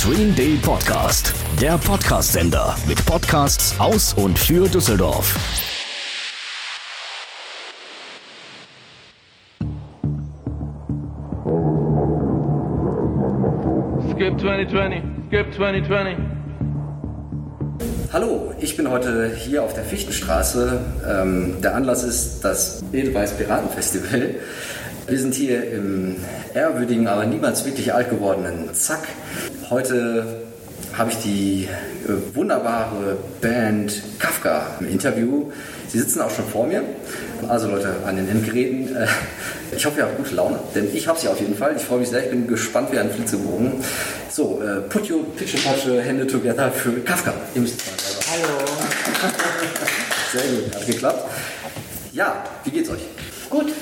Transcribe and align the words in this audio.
Stream 0.00 0.34
Day 0.34 0.58
Podcast, 0.62 1.34
der 1.60 1.76
Podcast-Sender 1.76 2.74
mit 2.88 3.04
Podcasts 3.04 3.78
aus 3.78 4.14
und 4.14 4.38
für 4.38 4.66
Düsseldorf. 4.66 5.38
Skip 14.14 14.40
2020, 14.40 15.02
Skip 15.28 15.54
2020. 15.54 16.16
Hallo, 18.10 18.54
ich 18.58 18.78
bin 18.78 18.90
heute 18.90 19.34
hier 19.36 19.62
auf 19.62 19.74
der 19.74 19.84
Fichtenstraße. 19.84 20.80
Ähm, 21.06 21.56
der 21.62 21.74
Anlass 21.74 22.04
ist 22.04 22.40
das 22.40 22.82
Edelweiß 22.90 23.36
Piratenfestival. 23.36 24.36
Wir 25.10 25.18
sind 25.18 25.34
hier 25.34 25.68
im 25.72 26.18
ehrwürdigen, 26.54 27.08
aber 27.08 27.26
niemals 27.26 27.64
wirklich 27.64 27.92
alt 27.92 28.10
gewordenen 28.10 28.72
Zack. 28.74 29.08
Heute 29.68 30.42
habe 30.96 31.10
ich 31.10 31.16
die 31.18 31.68
äh, 32.06 32.36
wunderbare 32.36 33.16
Band 33.40 34.02
Kafka 34.20 34.68
im 34.78 34.88
Interview. 34.88 35.50
Sie 35.88 35.98
sitzen 35.98 36.20
auch 36.20 36.30
schon 36.30 36.46
vor 36.46 36.68
mir. 36.68 36.84
Also 37.48 37.66
Leute 37.66 37.92
an 38.06 38.14
den 38.14 38.28
Endgeräten. 38.28 38.94
Äh, 38.94 39.08
ich 39.76 39.84
hoffe, 39.84 39.98
ihr 39.98 40.04
habt 40.04 40.16
gute 40.16 40.36
Laune, 40.36 40.60
denn 40.76 40.94
ich 40.94 41.08
habe 41.08 41.18
sie 41.18 41.26
auf 41.26 41.40
jeden 41.40 41.56
Fall. 41.56 41.74
Ich 41.76 41.82
freue 41.82 41.98
mich 41.98 42.10
sehr, 42.10 42.22
ich 42.22 42.30
bin 42.30 42.46
gespannt 42.46 42.92
wie 42.92 42.98
ein 43.00 43.10
Flitzebogen. 43.10 43.72
So, 44.30 44.62
äh, 44.62 44.80
put 44.82 45.10
your 45.10 45.24
pitche 45.34 46.00
Hände 46.02 46.28
together 46.28 46.70
für 46.70 46.92
Kafka. 47.00 47.34
Ihr 47.56 47.62
müsst 47.62 47.80
mal 47.84 47.98
selber. 47.98 48.46
Hallo. 48.46 48.58
Sehr 50.32 50.42
gut, 50.42 50.72
hat 50.76 50.86
geklappt. 50.86 51.30
Ja, 52.12 52.44
wie 52.62 52.70
geht's 52.70 52.90
euch? 52.90 53.02
Gut, 53.48 53.72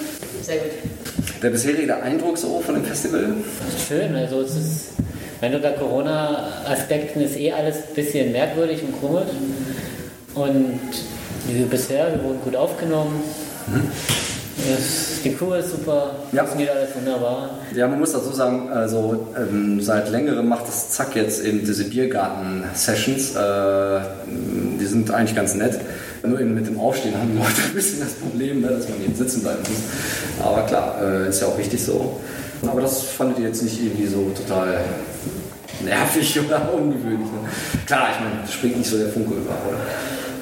sehr 0.42 0.56
gut. 0.56 0.97
Der 1.42 1.50
bisherige 1.50 2.02
Eindruck 2.02 2.36
so 2.38 2.60
von 2.60 2.74
dem 2.74 2.84
Festival? 2.84 3.28
Schön, 3.86 4.14
also 4.14 4.40
es 4.40 4.56
ist, 4.56 4.84
wenn 5.40 5.54
unter 5.54 5.70
Corona-Aspekten 5.72 7.20
ist 7.22 7.36
eh 7.36 7.52
alles 7.52 7.76
ein 7.76 7.94
bisschen 7.94 8.32
merkwürdig 8.32 8.82
und 8.82 9.00
komisch. 9.00 9.28
Und 10.34 10.80
wie 11.48 11.62
bisher, 11.62 12.12
wir 12.12 12.22
wurden 12.24 12.40
gut 12.42 12.56
aufgenommen. 12.56 13.22
Es, 14.76 15.22
die 15.22 15.32
Crew 15.34 15.54
ist 15.54 15.70
super, 15.70 16.16
Ja. 16.32 16.44
funktioniert 16.44 16.76
alles 16.76 16.94
wunderbar. 16.96 17.50
Ja, 17.74 17.86
man 17.86 18.00
muss 18.00 18.12
dazu 18.12 18.32
sagen, 18.32 18.68
also 18.70 19.28
ähm, 19.36 19.80
seit 19.80 20.10
längerem 20.10 20.48
macht 20.48 20.66
das 20.66 20.90
Zack 20.90 21.14
jetzt 21.14 21.44
eben 21.44 21.60
diese 21.64 21.84
Biergarten-Sessions. 21.84 23.36
Äh, 23.36 24.00
die 24.80 24.84
sind 24.86 25.10
eigentlich 25.12 25.36
ganz 25.36 25.54
nett. 25.54 25.78
Nur 26.22 26.40
eben 26.40 26.54
mit 26.54 26.66
dem 26.66 26.78
Aufstehen 26.78 27.16
haben 27.16 27.32
die 27.32 27.38
Leute 27.38 27.62
ein 27.68 27.72
bisschen 27.74 28.00
das 28.00 28.14
Problem, 28.14 28.60
ne, 28.60 28.68
dass 28.68 28.88
man 28.88 29.02
jetzt 29.06 29.18
sitzen 29.18 29.42
bleiben 29.42 29.60
muss. 29.60 30.44
Aber 30.44 30.62
klar, 30.62 31.00
äh, 31.02 31.28
ist 31.28 31.40
ja 31.40 31.48
auch 31.48 31.58
richtig 31.58 31.82
so. 31.82 32.20
Aber 32.66 32.80
das 32.80 33.02
fandet 33.02 33.38
ihr 33.38 33.48
jetzt 33.48 33.62
nicht 33.62 33.80
irgendwie 33.80 34.06
so 34.06 34.32
total 34.36 34.80
nervig 35.80 36.40
oder 36.46 36.72
ungewöhnlich. 36.74 37.28
Ne? 37.30 37.48
Klar, 37.86 38.08
ich 38.12 38.20
meine, 38.20 38.44
es 38.44 38.52
springt 38.52 38.78
nicht 38.78 38.90
so 38.90 38.98
der 38.98 39.08
Funke 39.08 39.34
über, 39.34 39.50
oder? 39.68 39.78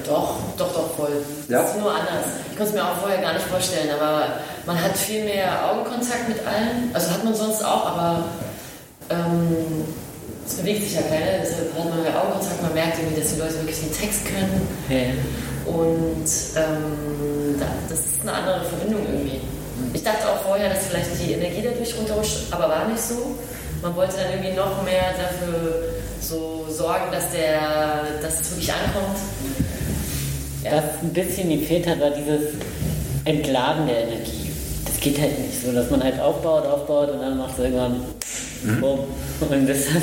Doch, 0.05 0.37
doch, 0.57 0.73
doch, 0.73 0.95
voll. 0.95 1.21
Ja? 1.49 1.61
Das 1.61 1.71
ist 1.71 1.79
nur 1.81 1.91
anders. 1.91 2.25
Ich 2.49 2.57
konnte 2.57 2.71
es 2.71 2.73
mir 2.73 2.83
auch 2.83 2.97
vorher 2.97 3.21
gar 3.21 3.33
nicht 3.33 3.45
vorstellen, 3.45 3.89
aber 3.99 4.39
man 4.65 4.81
hat 4.81 4.97
viel 4.97 5.25
mehr 5.25 5.69
Augenkontakt 5.69 6.29
mit 6.29 6.39
allen. 6.47 6.89
Also 6.93 7.11
hat 7.11 7.23
man 7.23 7.35
sonst 7.35 7.63
auch, 7.63 7.85
aber 7.85 8.23
ähm, 9.09 9.85
es 10.45 10.53
bewegt 10.55 10.83
sich 10.83 10.95
ja 10.95 11.01
keiner. 11.01 11.43
Deshalb 11.43 11.77
hat 11.77 11.89
man 11.89 12.01
mehr 12.01 12.21
Augenkontakt. 12.21 12.61
Man 12.61 12.73
merkt 12.73 12.97
irgendwie, 12.99 13.19
dass 13.19 13.33
die 13.33 13.39
Leute 13.39 13.55
wirklich 13.55 13.79
den 13.81 13.91
Text 13.91 14.25
können. 14.25 14.67
Ja. 14.89 15.11
Und 15.67 16.25
ähm, 16.55 17.59
da, 17.59 17.65
das 17.89 17.99
ist 17.99 18.21
eine 18.21 18.33
andere 18.33 18.65
Verbindung 18.65 19.01
irgendwie. 19.05 19.41
Ich 19.93 20.03
dachte 20.03 20.27
auch 20.29 20.41
vorher, 20.41 20.69
dass 20.69 20.87
vielleicht 20.87 21.09
die 21.23 21.33
Energie 21.33 21.61
dadurch 21.63 21.97
runterrutscht, 21.97 22.51
aber 22.51 22.69
war 22.69 22.87
nicht 22.87 23.01
so. 23.01 23.35
Man 23.81 23.95
wollte 23.95 24.15
dann 24.17 24.31
irgendwie 24.31 24.55
noch 24.55 24.83
mehr 24.83 25.13
dafür 25.17 25.83
so 26.21 26.65
sorgen, 26.69 27.11
dass, 27.11 27.31
der, 27.31 28.19
dass 28.21 28.41
es 28.41 28.51
wirklich 28.51 28.71
ankommt. 28.73 29.17
Was 30.63 31.01
ein 31.01 31.13
bisschen 31.13 31.49
gefehlt 31.49 31.87
hat, 31.87 31.99
war 31.99 32.09
dieses 32.09 32.55
Entladen 33.25 33.87
der 33.87 34.07
Energie. 34.07 34.51
Das 34.85 34.99
geht 34.99 35.19
halt 35.19 35.37
nicht 35.39 35.63
so, 35.63 35.71
dass 35.71 35.89
man 35.91 36.03
halt 36.03 36.19
aufbaut, 36.19 36.65
aufbaut 36.65 37.11
und 37.11 37.21
dann 37.21 37.37
macht 37.37 37.53
es 37.53 37.65
irgendwann 37.65 38.01
bumm. 38.79 38.99
Und 39.49 39.69
das, 39.69 39.89
hat, 39.89 40.01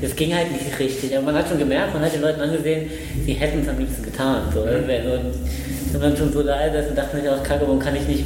das 0.00 0.16
ging 0.16 0.34
halt 0.34 0.50
nicht 0.52 0.78
richtig. 0.78 1.16
Aber 1.16 1.26
man 1.26 1.34
hat 1.36 1.48
schon 1.48 1.58
gemerkt, 1.58 1.94
man 1.94 2.02
hat 2.02 2.14
den 2.14 2.22
Leuten 2.22 2.40
angesehen, 2.40 2.90
sie 3.24 3.32
hätten 3.34 3.60
es 3.62 3.68
am 3.68 3.78
liebsten 3.78 4.02
getan. 4.02 4.44
So, 4.54 4.62
ein, 4.62 4.86
wenn 4.86 6.00
man 6.00 6.16
schon 6.16 6.32
so 6.32 6.42
da 6.42 6.60
ist 6.60 6.90
und 6.90 6.96
dachte 6.96 7.16
mir 7.16 7.34
auch, 7.34 7.42
Kacke, 7.42 7.62
warum 7.62 7.78
kann 7.78 7.96
ich 7.96 8.06
nicht 8.06 8.24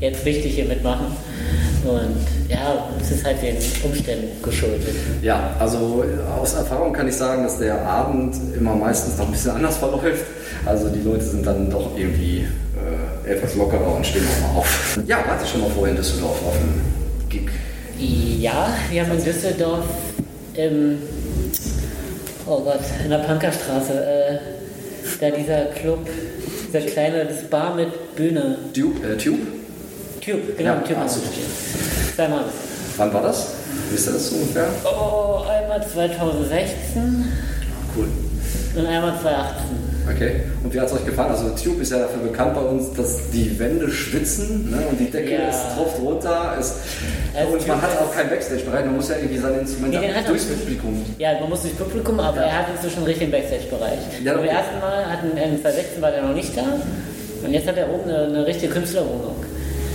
jetzt 0.00 0.24
richtig 0.24 0.54
hier 0.54 0.64
mitmachen? 0.64 1.06
Und 1.84 2.50
ja, 2.50 2.88
es 3.00 3.10
ist 3.10 3.24
halt 3.24 3.40
den 3.42 3.56
Umständen 3.82 4.42
geschuldet. 4.42 4.94
Ja, 5.22 5.54
also 5.58 6.04
aus 6.40 6.54
Erfahrung 6.54 6.92
kann 6.92 7.08
ich 7.08 7.14
sagen, 7.14 7.44
dass 7.44 7.58
der 7.58 7.80
Abend 7.82 8.34
immer 8.56 8.74
meistens 8.74 9.16
noch 9.16 9.26
ein 9.26 9.32
bisschen 9.32 9.52
anders 9.52 9.76
verläuft. 9.76 10.24
Also 10.66 10.88
die 10.88 11.00
Leute 11.00 11.24
sind 11.24 11.46
dann 11.46 11.70
doch 11.70 11.96
irgendwie 11.96 12.46
äh, 13.26 13.30
etwas 13.30 13.54
lockerer 13.54 13.94
und 13.94 14.04
stehen 14.04 14.24
auch 14.26 14.54
mal 14.54 14.58
auf. 14.60 14.98
Ja, 15.06 15.18
warte 15.26 15.46
schon 15.46 15.60
mal 15.60 15.70
vorher 15.70 15.94
in 15.94 15.96
Düsseldorf 15.96 16.42
auf 16.44 16.56
dem 16.58 17.28
Gig. 17.28 17.50
Ja, 17.98 18.70
wir 18.90 19.02
haben 19.02 19.12
in 19.16 19.24
Düsseldorf 19.24 19.84
im, 20.58 20.98
oh 22.46 22.60
Gott, 22.60 22.80
in 23.04 23.10
der 23.10 23.18
Pankerstraße, 23.18 23.92
äh, 23.92 24.38
da 25.20 25.30
dieser 25.30 25.64
Club, 25.66 26.06
dieser 26.68 26.80
kleine, 26.80 27.24
das 27.26 27.42
Bar 27.44 27.74
mit 27.74 28.16
Bühne. 28.16 28.58
Du, 28.74 28.92
äh, 29.02 29.16
Tube? 29.16 29.38
Tube, 30.20 30.56
genau, 30.56 30.70
Ja, 30.74 30.80
Tube. 30.80 30.96
ach 31.00 31.08
so. 31.08 31.20
Zweimal. 32.14 32.44
Wann 32.96 33.14
war 33.14 33.22
das? 33.22 33.52
Wisst 33.90 34.08
ihr 34.08 34.12
das 34.14 34.30
so 34.30 34.36
ungefähr? 34.36 34.68
Oh, 34.84 35.42
einmal 35.48 35.86
2016 35.86 37.24
Cool. 37.96 38.08
und 38.76 38.86
einmal 38.86 39.12
2018. 39.20 39.87
Okay. 40.14 40.40
Und 40.64 40.72
wie 40.72 40.80
hat 40.80 40.86
es 40.88 40.92
euch 40.94 41.04
gefallen? 41.04 41.30
Also 41.30 41.50
Tube 41.50 41.82
ist 41.82 41.92
ja 41.92 41.98
dafür 41.98 42.22
bekannt 42.22 42.54
bei 42.54 42.60
uns, 42.62 42.92
dass 42.94 43.30
die 43.32 43.58
Wände 43.58 43.90
schwitzen 43.90 44.70
ne? 44.70 44.78
und 44.90 44.98
die 44.98 45.10
Decke 45.10 45.32
Ja. 45.34 45.48
ist 45.48 45.74
tropft 45.76 46.00
runter. 46.00 46.56
Ist, 46.58 46.74
Also 47.34 47.52
und 47.52 47.66
man 47.68 47.76
Tube 47.80 47.82
hat 47.90 47.98
auch 48.00 48.10
ist- 48.10 48.16
kein 48.16 48.30
Backstage-Bereich. 48.30 48.84
Man 48.86 48.96
muss 48.96 49.08
ja 49.10 49.16
irgendwie 49.16 49.38
seine 49.38 49.58
Instrumente 49.58 49.98
Nee, 50.00 50.10
durchs. 50.26 50.44
Publikum. 50.46 51.04
Ja, 51.18 51.38
man 51.40 51.48
muss 51.50 51.62
durchs 51.62 51.76
Publikum, 51.76 52.18
aber 52.20 52.40
er 52.40 52.58
hat 52.60 52.66
inzwischen 52.74 52.98
einen 52.98 53.06
richtigen 53.06 53.30
Backstage-Bereich. 53.30 53.98
Ja, 54.24 54.32
Beim 54.34 54.44
okay. 54.44 54.48
ersten 54.54 54.78
Mal 54.80 55.04
hatten, 55.10 55.26
in 55.36 55.60
2016 55.60 56.02
war 56.02 56.10
der 56.10 56.22
noch 56.22 56.34
nicht 56.34 56.56
da 56.56 56.62
und 57.44 57.52
jetzt 57.52 57.68
hat 57.68 57.76
er 57.76 57.88
oben 57.92 58.08
eine, 58.08 58.18
eine 58.24 58.46
richtige 58.46 58.72
Künstlerwohnung. 58.72 59.36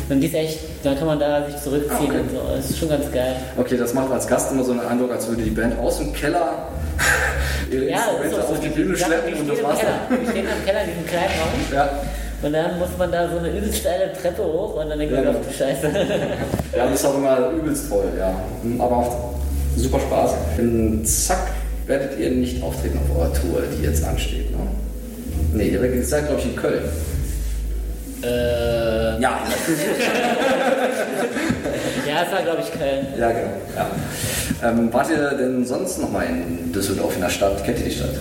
Und 0.09 0.19
die 0.19 0.27
ist 0.27 0.35
echt, 0.35 0.59
dann 0.83 0.97
kann 0.97 1.07
man 1.07 1.17
da 1.19 1.45
sich 1.49 1.55
zurückziehen 1.61 1.97
Ah, 1.97 2.03
okay. 2.03 2.19
und 2.19 2.29
so. 2.29 2.55
Das 2.55 2.69
ist 2.69 2.77
schon 2.77 2.89
ganz 2.89 3.09
geil. 3.11 3.35
Okay, 3.57 3.77
das 3.77 3.93
macht 3.93 4.11
als 4.11 4.27
Gast 4.27 4.51
immer 4.51 4.63
so 4.63 4.71
einen 4.73 4.81
Eindruck, 4.81 5.11
als 5.11 5.27
würde 5.27 5.43
die 5.43 5.49
Band 5.49 5.79
aus 5.79 5.97
dem 5.97 6.13
Keller 6.13 6.67
ihre 7.73 7.89
Ja, 7.89 7.97
Instrumente 7.97 8.37
auch 8.43 8.47
so. 8.47 8.53
auf 8.53 8.59
die 8.59 8.69
Bühne 8.69 8.95
schleppen 8.97 9.33
und 9.33 9.49
das 9.49 9.63
war's 9.63 9.79
Keller. 9.79 9.91
dann. 10.09 10.19
Die 10.19 10.25
stehen 10.31 10.45
im 10.47 10.65
Keller 10.65 10.81
in 10.83 10.89
diesem 10.89 11.05
kleinen 11.07 11.33
Raum. 11.39 11.73
Ja. 11.73 11.89
Und 12.41 12.53
dann 12.53 12.79
muss 12.79 12.89
man 12.97 13.11
da 13.11 13.29
so 13.29 13.37
eine 13.37 13.49
übelst 13.49 13.77
steile 13.79 14.11
Treppe 14.13 14.43
hoch 14.43 14.75
und 14.75 14.89
dann 14.89 14.99
denkt 14.99 15.13
man, 15.15 15.23
Ja, 15.23 15.31
ach 15.31 15.47
du 15.47 15.53
Scheiße. 15.53 15.87
ja, 16.77 16.85
das 16.85 16.99
ist 16.99 17.05
auch 17.05 17.15
immer 17.17 17.49
übelst 17.51 17.87
voll, 17.87 18.05
ja. 18.19 18.33
Aber 18.79 18.95
macht 18.97 19.11
super 19.77 19.99
Spaß. 19.99 20.31
In 20.57 21.05
Zack 21.05 21.47
werdet 21.87 22.17
ihr 22.19 22.31
nicht 22.31 22.61
auftreten 22.63 22.99
auf 22.99 23.17
eurer 23.17 23.33
Tour, 23.33 23.63
die 23.77 23.83
jetzt 23.83 24.03
ansteht, 24.03 24.51
ne? 24.51 24.57
Nee, 25.53 25.67
ihr 25.69 26.03
seid, 26.05 26.27
glaube 26.27 26.41
ich, 26.41 26.47
in 26.47 26.55
Köln. 26.55 26.83
äh, 28.23 29.21
Ja, 29.21 29.39
ja, 32.13 32.23
es 32.23 32.31
war 32.31 32.41
glaube 32.43 32.61
ich 32.61 32.71
Köln. 32.71 33.07
ja, 33.17 33.31
genau. 33.31 33.53
Ja. 33.75 33.87
Ähm, 34.69 34.93
wart 34.93 35.09
ihr 35.09 35.31
denn 35.31 35.65
sonst 35.65 35.99
noch 35.99 36.11
mal 36.11 36.25
in 36.25 36.71
Düsseldorf 36.71 37.15
in 37.15 37.21
der 37.21 37.29
Stadt? 37.29 37.63
Kennt 37.63 37.79
ihr 37.79 37.85
die 37.85 37.91
Stadt? 37.91 38.11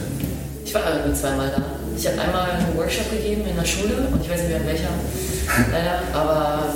Ich 0.64 0.74
war 0.74 0.80
nur 1.04 1.14
zweimal 1.14 1.50
da. 1.54 1.62
Ich 1.96 2.06
habe 2.06 2.18
einmal 2.20 2.50
einen 2.50 2.76
Workshop 2.76 3.10
gegeben 3.10 3.42
in 3.48 3.54
der 3.54 3.64
Schule 3.64 3.94
und 4.10 4.20
ich 4.22 4.30
weiß 4.30 4.40
nicht 4.40 4.48
mehr 4.48 4.60
in 4.60 4.66
welcher, 4.66 4.88
leider, 5.72 6.00
aber 6.14 6.72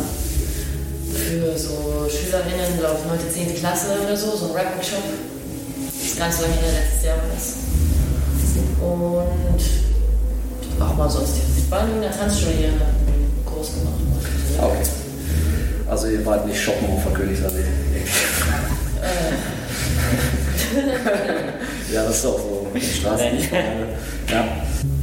für 1.14 1.58
so 1.58 2.06
SchülerInnen, 2.08 2.78
glaube 2.78 2.98
ich, 3.02 3.08
9., 3.34 3.46
10. 3.48 3.56
Klasse 3.56 3.86
oder 4.04 4.16
so, 4.16 4.36
so 4.36 4.46
ein 4.50 4.52
Rap-Workshop. 4.52 5.02
Das 5.86 6.06
ist 6.06 6.18
ganz 6.18 6.40
lange 6.42 6.54
her, 6.54 6.72
letztes 6.72 7.04
Jahr 7.06 7.16
war 7.16 7.24
das. 7.34 7.54
Und 8.80 9.62
auch 10.82 10.94
mal 10.94 11.08
sonst. 11.08 11.36
Ich 11.56 11.70
war 11.70 11.88
in 11.88 12.02
der 12.02 12.10
Tanzschule 12.12 12.52
hier 12.52 12.68
und 12.68 12.80
habe 12.80 12.90
einen 13.06 13.42
Kurs 13.46 13.70
gemacht. 13.72 14.00
Okay. 14.60 15.05
Also 15.88 16.08
ihr 16.08 16.24
wart 16.26 16.46
nicht 16.46 16.60
shoppen 16.60 16.88
auf 16.88 17.02
der 17.04 17.12
Königsallee. 17.12 17.64
ja, 21.92 22.04
das 22.04 22.18
ist 22.18 22.26
auch 22.26 22.38
so 22.38 22.66
Straßen. 22.74 23.26
ja, 24.28 24.44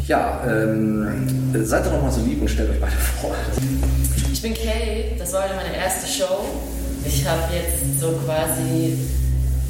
ja 0.07 0.43
ähm, 0.45 1.53
seid 1.63 1.85
doch 1.85 1.93
noch 1.93 2.03
mal 2.03 2.11
so 2.11 2.21
lieb 2.21 2.41
und 2.41 2.49
stellt 2.49 2.69
euch 2.71 2.81
beide 2.81 2.95
vor. 3.21 3.35
Ich 4.31 4.41
bin 4.41 4.53
Kay, 4.53 5.15
das 5.17 5.31
war 5.33 5.45
meine 5.55 5.75
erste 5.75 6.07
Show. 6.07 6.45
Ich 7.05 7.25
habe 7.27 7.41
jetzt 7.53 7.99
so 7.99 8.11
quasi 8.25 8.97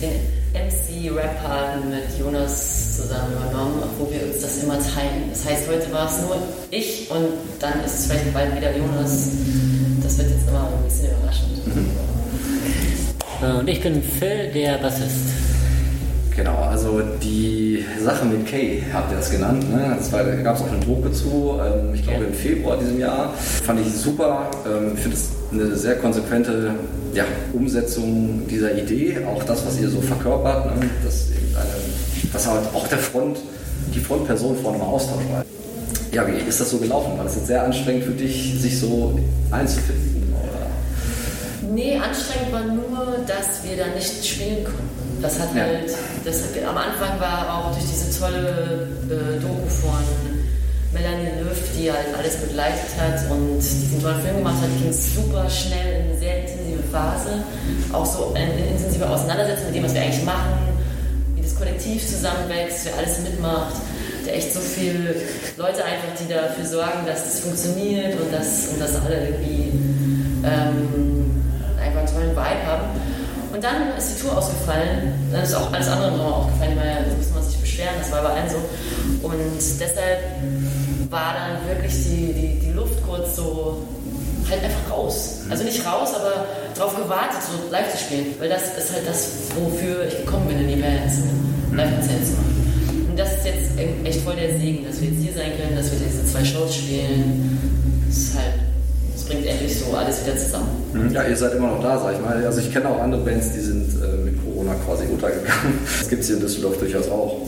den 0.01 0.43
MC-Rap-Part 0.53 1.85
mit 1.85 2.19
Jonas 2.19 2.97
zusammen 2.97 3.33
übernommen, 3.33 3.83
wo 3.97 4.11
wir 4.11 4.21
uns 4.27 4.41
das 4.41 4.63
immer 4.63 4.77
teilen. 4.79 5.29
Das 5.31 5.45
heißt, 5.45 5.67
heute 5.67 5.91
war 5.91 6.09
es 6.09 6.21
nur 6.21 6.37
ich 6.69 7.09
und 7.09 7.27
dann 7.59 7.83
ist 7.83 7.99
es 7.99 8.05
vielleicht 8.07 8.33
bald 8.33 8.55
wieder 8.55 8.75
Jonas. 8.75 9.29
Das 10.15 10.25
wird 10.27 10.37
jetzt 10.37 10.47
immer 10.47 10.67
ein 10.67 10.83
bisschen 10.83 11.09
überraschend. 11.09 11.57
Äh, 13.41 13.59
Und 13.59 13.67
ich 13.67 13.81
bin 13.81 14.03
Phil, 14.03 14.51
der 14.53 14.77
Bassist. 14.77 15.25
Genau, 16.35 16.55
also 16.69 17.01
die 17.19 17.83
Sache 17.99 18.25
mit 18.25 18.45
Kay 18.45 18.83
habt 18.93 19.11
ihr 19.11 19.17
das 19.17 19.31
genannt. 19.31 19.67
Ne? 19.71 19.95
Das 19.97 20.11
war, 20.11 20.23
da 20.23 20.35
gab 20.35 20.55
es 20.55 20.61
auch 20.61 20.71
eine 20.71 20.85
Doku 20.85 21.09
zu, 21.09 21.59
ähm, 21.59 21.95
ich 21.95 22.03
glaube 22.03 22.25
im 22.25 22.33
Februar 22.33 22.77
diesem 22.77 22.99
Jahr. 22.99 23.33
Fand 23.33 23.79
ich 23.79 23.91
super. 23.91 24.51
Ähm, 24.67 24.91
ich 24.93 24.99
finde 24.99 25.17
es 25.17 25.29
eine 25.51 25.75
sehr 25.75 25.95
konsequente 25.95 26.75
ja, 27.15 27.23
Umsetzung 27.51 28.45
dieser 28.47 28.77
Idee. 28.77 29.17
Auch 29.25 29.43
das, 29.43 29.65
was 29.65 29.79
ihr 29.79 29.89
so 29.89 29.99
verkörpert, 29.99 30.75
ne? 30.75 30.89
dass, 31.03 31.29
dass 32.31 32.47
halt 32.47 32.67
auch 32.71 32.87
der 32.87 32.99
Front, 32.99 33.39
die 33.95 33.99
Frontperson 33.99 34.57
vorne 34.57 34.77
mal 34.77 34.85
austauscht. 34.85 35.25
Ja, 36.13 36.27
wie 36.27 36.47
ist 36.47 36.61
das 36.61 36.69
so 36.69 36.77
gelaufen? 36.77 37.17
War 37.17 37.23
das 37.23 37.35
jetzt 37.35 37.47
sehr 37.47 37.63
anstrengend 37.63 38.03
für 38.03 38.11
dich, 38.11 38.53
sich 38.59 38.79
so 38.79 39.19
einzufinden? 39.49 40.02
Nee, 41.73 41.97
anstrengend 41.97 42.51
war 42.51 42.61
nur, 42.61 43.17
dass 43.25 43.63
wir 43.63 43.77
da 43.77 43.87
nicht 43.95 44.25
spielen 44.25 44.63
konnten. 44.63 45.21
Das 45.21 45.39
hat 45.39 45.55
Ja. 45.55 45.63
halt, 45.63 45.89
das 46.25 46.35
hat, 46.43 46.63
am 46.67 46.77
Anfang 46.77 47.19
war 47.19 47.47
auch 47.57 47.71
durch 47.71 47.85
diese 47.89 48.19
tolle 48.19 48.87
äh, 49.09 49.39
Doku 49.41 49.67
von 49.69 50.03
Melanie 50.93 51.31
Löw, 51.41 51.57
die 51.77 51.91
halt 51.91 52.13
alles 52.17 52.35
begleitet 52.37 52.91
hat 52.99 53.31
und 53.31 53.57
diesen 53.57 54.01
tollen 54.01 54.21
Film 54.21 54.37
gemacht 54.37 54.61
hat, 54.61 54.69
ging 54.79 54.89
es 54.89 55.15
super 55.15 55.49
schnell 55.49 56.01
in 56.01 56.09
eine 56.11 56.19
sehr 56.19 56.41
intensive 56.41 56.83
Phase. 56.91 57.43
Auch 57.91 58.05
so 58.05 58.33
eine 58.35 58.67
intensive 58.67 59.09
Auseinandersetzung 59.09 59.67
mit 59.67 59.75
dem, 59.75 59.83
was 59.85 59.93
wir 59.95 60.01
eigentlich 60.01 60.23
machen, 60.25 60.77
wie 61.35 61.41
das 61.41 61.55
Kollektiv 61.55 62.05
zusammenwächst, 62.07 62.85
wer 62.85 62.97
alles 62.97 63.19
mitmacht. 63.21 63.73
Echt 64.27 64.53
so 64.53 64.59
viele 64.61 65.15
Leute 65.57 65.83
einfach, 65.83 66.13
die 66.21 66.31
dafür 66.31 66.65
sorgen, 66.65 67.05
dass 67.05 67.23
das 67.25 67.39
funktioniert 67.41 68.13
und 68.19 68.31
dass, 68.31 68.67
und 68.71 68.79
dass 68.79 68.95
alle 69.03 69.27
irgendwie 69.29 69.71
ähm, 70.45 71.41
einfach 71.81 71.99
einen 71.99 72.07
tollen 72.07 72.31
Vibe 72.31 72.65
haben. 72.65 72.87
Und 73.53 73.63
dann 73.63 73.95
ist 73.95 74.15
die 74.15 74.21
Tour 74.21 74.35
ausgefallen. 74.35 75.13
Dann 75.31 75.43
ist 75.43 75.53
auch 75.53 75.71
alles 75.71 75.87
andere 75.87 76.09
im 76.09 76.17
Sommer 76.17 76.37
aufgefallen. 76.37 76.75
Da 76.75 77.15
muss 77.15 77.29
man 77.33 77.43
sich 77.43 77.57
beschweren, 77.57 77.93
das 77.99 78.11
war 78.11 78.23
bei 78.23 78.29
allen 78.29 78.49
so. 78.49 78.57
Und 79.21 79.79
deshalb 79.79 80.19
war 81.11 81.35
dann 81.35 81.67
wirklich 81.69 81.93
die, 82.03 82.33
die, 82.33 82.59
die 82.65 82.71
Luft 82.71 83.05
kurz 83.05 83.35
so 83.35 83.85
halt 84.49 84.63
einfach 84.63 84.91
raus. 84.91 85.41
Also 85.49 85.63
nicht 85.63 85.85
raus, 85.85 86.09
aber 86.15 86.45
darauf 86.75 86.95
gewartet, 86.95 87.39
so 87.43 87.71
live 87.71 87.91
zu 87.91 87.97
spielen. 87.99 88.33
Weil 88.39 88.49
das 88.49 88.75
ist 88.75 88.91
halt 88.91 89.07
das, 89.07 89.29
wofür 89.55 90.07
ich 90.07 90.17
gekommen 90.17 90.47
bin 90.47 90.59
in 90.59 90.67
die 90.69 90.81
Bands, 90.81 91.19
Live-Konzerte 91.71 92.23
zu 92.25 92.31
machen. 92.33 93.07
Und 93.09 93.19
das 93.19 93.33
ist 93.37 93.45
jetzt 93.45 93.71
echt 94.03 94.21
voll 94.21 94.35
der 94.35 94.57
Segen, 94.57 94.87
dass 94.87 94.99
wir 94.99 95.09
jetzt 95.09 95.21
hier 95.21 95.33
sein 95.33 95.51
können, 95.55 95.75
dass 95.75 95.91
wir 95.91 95.99
diese 95.99 96.25
zwei 96.25 96.43
Shows 96.43 96.75
spielen. 96.75 98.03
Das 98.07 98.17
ist 98.17 98.35
halt, 98.35 98.72
das 99.23 99.29
bringt 99.29 99.45
endlich 99.45 99.79
so 99.79 99.95
alles 99.95 100.25
wieder 100.25 100.37
zusammen. 100.37 101.11
Ja, 101.13 101.23
ihr 101.23 101.35
seid 101.35 101.53
immer 101.55 101.67
noch 101.67 101.81
da, 101.81 101.97
sag 101.99 102.13
ich 102.13 102.21
mal. 102.21 102.43
Also 102.45 102.59
ich 102.59 102.71
kenne 102.71 102.89
auch 102.89 103.01
andere 103.01 103.21
Bands, 103.23 103.51
die 103.53 103.59
sind 103.59 103.87
äh, 104.01 104.17
mit 104.25 104.43
Corona 104.43 104.73
quasi 104.85 105.05
untergegangen. 105.05 105.79
Das 105.99 106.09
gibt 106.09 106.21
es 106.21 106.27
hier 106.27 106.35
in 106.37 106.41
Düsseldorf 106.41 106.77
durchaus 106.77 107.09
auch. 107.09 107.41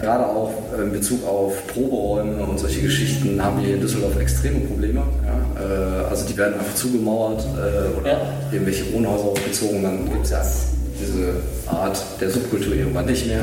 Gerade 0.00 0.26
auch 0.26 0.52
äh, 0.78 0.82
in 0.82 0.92
Bezug 0.92 1.26
auf 1.26 1.66
Proberäume 1.68 2.44
und 2.44 2.58
solche 2.58 2.80
Geschichten 2.82 3.42
haben 3.42 3.62
wir 3.64 3.74
in 3.74 3.80
Düsseldorf 3.80 4.18
extreme 4.20 4.60
Probleme. 4.60 5.02
Ja? 5.24 6.02
Äh, 6.04 6.04
also 6.10 6.26
die 6.26 6.36
werden 6.36 6.54
einfach 6.54 6.74
zugemauert 6.74 7.44
äh, 7.56 7.98
oder 8.00 8.10
Ja. 8.10 8.20
irgendwelche 8.52 8.92
Wohnhäuser 8.92 9.24
hochgezogen. 9.24 9.82
Dann 9.82 10.04
gibt 10.10 10.24
es 10.24 10.30
ja 10.30 10.42
diese 10.98 11.34
Art 11.66 11.98
der 12.20 12.30
Subkultur 12.30 12.74
irgendwann 12.74 13.04
nicht 13.06 13.26
mehr. 13.26 13.40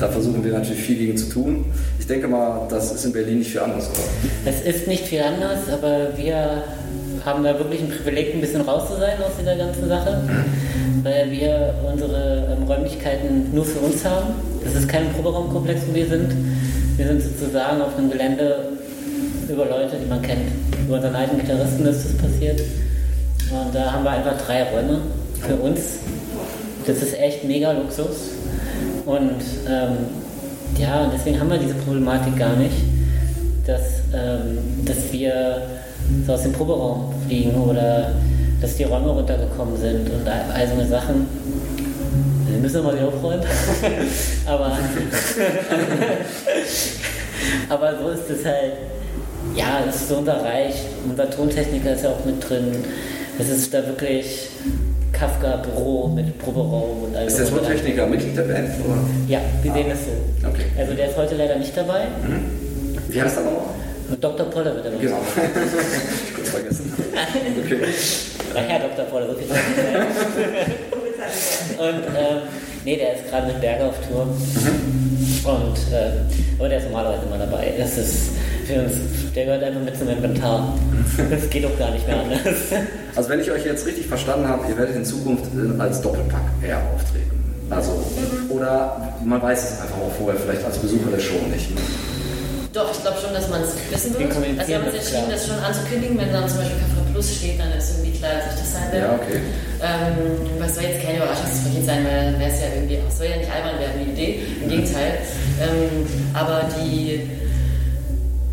Da 0.00 0.08
versuchen 0.08 0.42
wir 0.42 0.52
natürlich 0.52 0.80
viel 0.82 0.96
gegen 0.96 1.16
zu 1.18 1.26
tun. 1.28 1.66
Ich 1.98 2.06
denke 2.06 2.26
mal, 2.28 2.66
das 2.70 2.92
ist 2.92 3.04
in 3.04 3.12
Berlin 3.12 3.40
nicht 3.40 3.50
viel 3.50 3.60
anders, 3.60 3.90
oder? 3.90 4.50
Es 4.50 4.62
ist 4.62 4.86
nicht 4.86 5.04
viel 5.04 5.20
anders, 5.20 5.68
aber 5.70 6.16
wir 6.16 6.62
haben 7.26 7.42
da 7.42 7.58
wirklich 7.58 7.80
ein 7.82 7.90
Privileg, 7.90 8.34
ein 8.34 8.40
bisschen 8.40 8.60
raus 8.60 8.88
zu 8.88 8.96
sein 8.96 9.18
aus 9.20 9.32
dieser 9.38 9.56
ganzen 9.56 9.88
Sache, 9.88 10.22
weil 11.02 11.30
wir 11.32 11.74
unsere 11.92 12.56
ähm, 12.56 12.62
Räumlichkeiten 12.62 13.52
nur 13.52 13.64
für 13.64 13.80
uns 13.80 14.04
haben. 14.04 14.34
Das 14.62 14.76
ist 14.76 14.88
kein 14.88 15.12
Proberaumkomplex, 15.12 15.82
wo 15.88 15.94
wir 15.94 16.06
sind. 16.06 16.32
Wir 16.96 17.06
sind 17.08 17.20
sozusagen 17.20 17.82
auf 17.82 17.98
einem 17.98 18.10
Gelände 18.10 18.68
über 19.48 19.66
Leute, 19.66 19.96
die 20.02 20.08
man 20.08 20.22
kennt. 20.22 20.48
Über 20.86 20.96
unseren 20.96 21.16
alten 21.16 21.38
Gitarristen 21.38 21.84
ist 21.86 22.04
das 22.04 22.16
passiert. 22.16 22.60
Und 23.50 23.74
da 23.74 23.92
haben 23.92 24.04
wir 24.04 24.10
einfach 24.10 24.38
drei 24.46 24.62
Räume 24.62 25.00
für 25.40 25.56
uns. 25.56 25.80
Das 26.86 26.98
ist 26.98 27.18
echt 27.18 27.44
mega 27.44 27.72
Luxus. 27.72 28.30
Und 29.04 29.42
ähm, 29.68 29.96
ja, 30.78 31.10
deswegen 31.12 31.40
haben 31.40 31.50
wir 31.50 31.58
diese 31.58 31.74
Problematik 31.74 32.36
gar 32.36 32.54
nicht, 32.56 32.76
dass, 33.66 33.82
ähm, 34.14 34.58
dass 34.84 35.12
wir 35.12 35.62
so 36.26 36.32
aus 36.32 36.42
dem 36.42 36.52
Proberaum 36.52 37.12
fliegen 37.26 37.54
oder 37.54 38.12
dass 38.60 38.76
die 38.76 38.84
Räume 38.84 39.08
runtergekommen 39.08 39.76
sind 39.76 40.08
und 40.10 40.26
all, 40.28 40.66
so 40.66 40.74
eine 40.74 40.86
Sachen. 40.86 41.26
Wir 42.48 42.58
müssen 42.58 42.82
mal 42.82 42.94
wieder 42.94 43.08
aufräumen. 43.08 43.42
aber, 44.46 44.72
aber 47.68 47.98
so 47.98 48.08
ist 48.10 48.30
es 48.30 48.44
halt. 48.44 48.72
Ja, 49.54 49.82
das 49.84 49.96
ist 49.96 50.08
so 50.08 50.16
unser 50.16 50.42
Reich. 50.42 50.74
Unser 51.08 51.30
Tontechniker 51.30 51.92
ist 51.92 52.04
ja 52.04 52.10
auch 52.10 52.24
mit 52.24 52.48
drin. 52.48 52.72
Es 53.38 53.48
ist 53.48 53.72
da 53.72 53.86
wirklich 53.86 54.48
Kafka 55.12 55.56
Büro 55.56 56.08
mit 56.08 56.38
Proberaum 56.38 57.04
und 57.04 57.16
all 57.16 57.26
Ist 57.26 57.38
der. 57.38 57.46
Tontechniker 57.46 58.06
Mitglied 58.06 58.36
der 58.36 58.42
Band? 58.42 58.70
Oder? 58.84 58.98
Ja, 59.28 59.40
wir 59.62 59.72
sehen 59.72 59.90
es 59.90 59.98
so. 60.04 60.48
Okay. 60.48 60.64
Also 60.78 60.94
der 60.94 61.10
ist 61.10 61.16
heute 61.16 61.36
leider 61.36 61.56
nicht 61.56 61.76
dabei. 61.76 62.06
Wie 63.08 63.22
heißt 63.22 63.36
er 63.36 63.44
nochmal? 63.44 63.75
Und 64.08 64.22
Dr. 64.22 64.46
Poller 64.46 64.74
wird 64.74 64.86
dabei. 64.86 64.98
Genau. 64.98 65.16
Kurz 66.34 66.48
vergessen. 66.50 66.92
Okay. 67.64 67.78
Ja, 68.54 68.60
Herr 68.60 68.80
Dr. 68.88 69.04
Poller, 69.06 69.28
Zeit. 69.36 69.46
Und 71.78 72.04
ähm, 72.16 72.38
nee, 72.84 72.96
der 72.96 73.16
ist 73.16 73.28
gerade 73.28 73.48
mit 73.48 73.60
Berger 73.60 73.86
auf 73.86 73.96
Tour. 74.08 74.22
Und 74.22 75.78
äh, 75.92 76.10
aber 76.58 76.68
der 76.68 76.78
ist 76.78 76.84
normalerweise 76.84 77.26
immer 77.26 77.38
dabei. 77.38 77.74
Das 77.78 77.98
ist 77.98 78.30
für 78.66 78.82
uns, 78.82 78.92
der 79.34 79.44
gehört 79.44 79.62
einfach 79.62 79.82
mit 79.82 79.96
zum 79.96 80.08
Inventar. 80.08 80.74
Das 81.30 81.50
geht 81.50 81.64
doch 81.64 81.78
gar 81.78 81.90
nicht 81.90 82.06
mehr 82.06 82.20
anders. 82.20 82.40
Also 83.14 83.28
wenn 83.28 83.40
ich 83.40 83.50
euch 83.50 83.64
jetzt 83.64 83.86
richtig 83.86 84.06
verstanden 84.06 84.48
habe, 84.48 84.68
ihr 84.68 84.76
werdet 84.76 84.96
in 84.96 85.04
Zukunft 85.04 85.44
äh, 85.54 85.80
als 85.80 86.00
Doppelpack 86.00 86.42
eher 86.62 86.78
auftreten. 86.94 87.26
Also, 87.68 88.00
oder 88.48 89.14
man 89.24 89.42
weiß 89.42 89.72
es 89.72 89.80
einfach 89.80 89.96
auch 89.98 90.12
vorher, 90.18 90.40
vielleicht 90.40 90.64
als 90.64 90.78
Besucher 90.78 91.10
der 91.10 91.18
Show 91.18 91.38
nicht. 91.50 91.70
Doch, 92.76 92.92
ich 92.92 93.00
glaube 93.00 93.16
schon, 93.24 93.32
dass 93.32 93.48
man 93.48 93.62
es 93.64 93.72
wissen 93.88 94.12
Wir 94.20 94.28
wird. 94.28 94.36
Also 94.36 94.68
wir 94.68 94.76
haben 94.76 94.84
uns 94.86 94.94
entschieden, 95.00 95.30
das 95.32 95.46
schon 95.48 95.56
anzukündigen. 95.58 96.18
Wenn 96.20 96.30
dann 96.30 96.44
zum 96.46 96.58
Beispiel 96.60 96.76
Kafka 96.76 97.00
Plus 97.10 97.34
steht, 97.34 97.56
dann 97.58 97.72
ist 97.72 97.88
irgendwie 97.96 98.18
klar, 98.20 98.32
dass 98.36 98.52
ich 98.52 98.60
das 98.60 98.72
sein 98.76 98.92
werde. 98.92 99.06
Ja, 99.06 99.14
okay. 99.16 99.40
Ähm, 99.80 100.60
was 100.60 100.74
soll 100.76 100.84
jetzt 100.84 101.00
kein 101.00 101.16
Überraschungspaket 101.16 101.86
sein, 101.88 102.04
weil 102.04 102.32
dann 102.32 102.36
wäre 102.38 102.52
es 102.52 102.60
ja 102.60 102.68
irgendwie, 102.76 102.98
es 103.00 103.16
soll 103.16 103.28
ja 103.32 103.36
nicht 103.40 103.48
albern 103.48 103.80
werden, 103.80 103.96
die 104.04 104.12
Idee. 104.12 104.44
Im 104.60 104.68
Gegenteil. 104.68 105.24
Ähm, 105.56 106.04
aber 106.36 106.68
die 106.76 107.24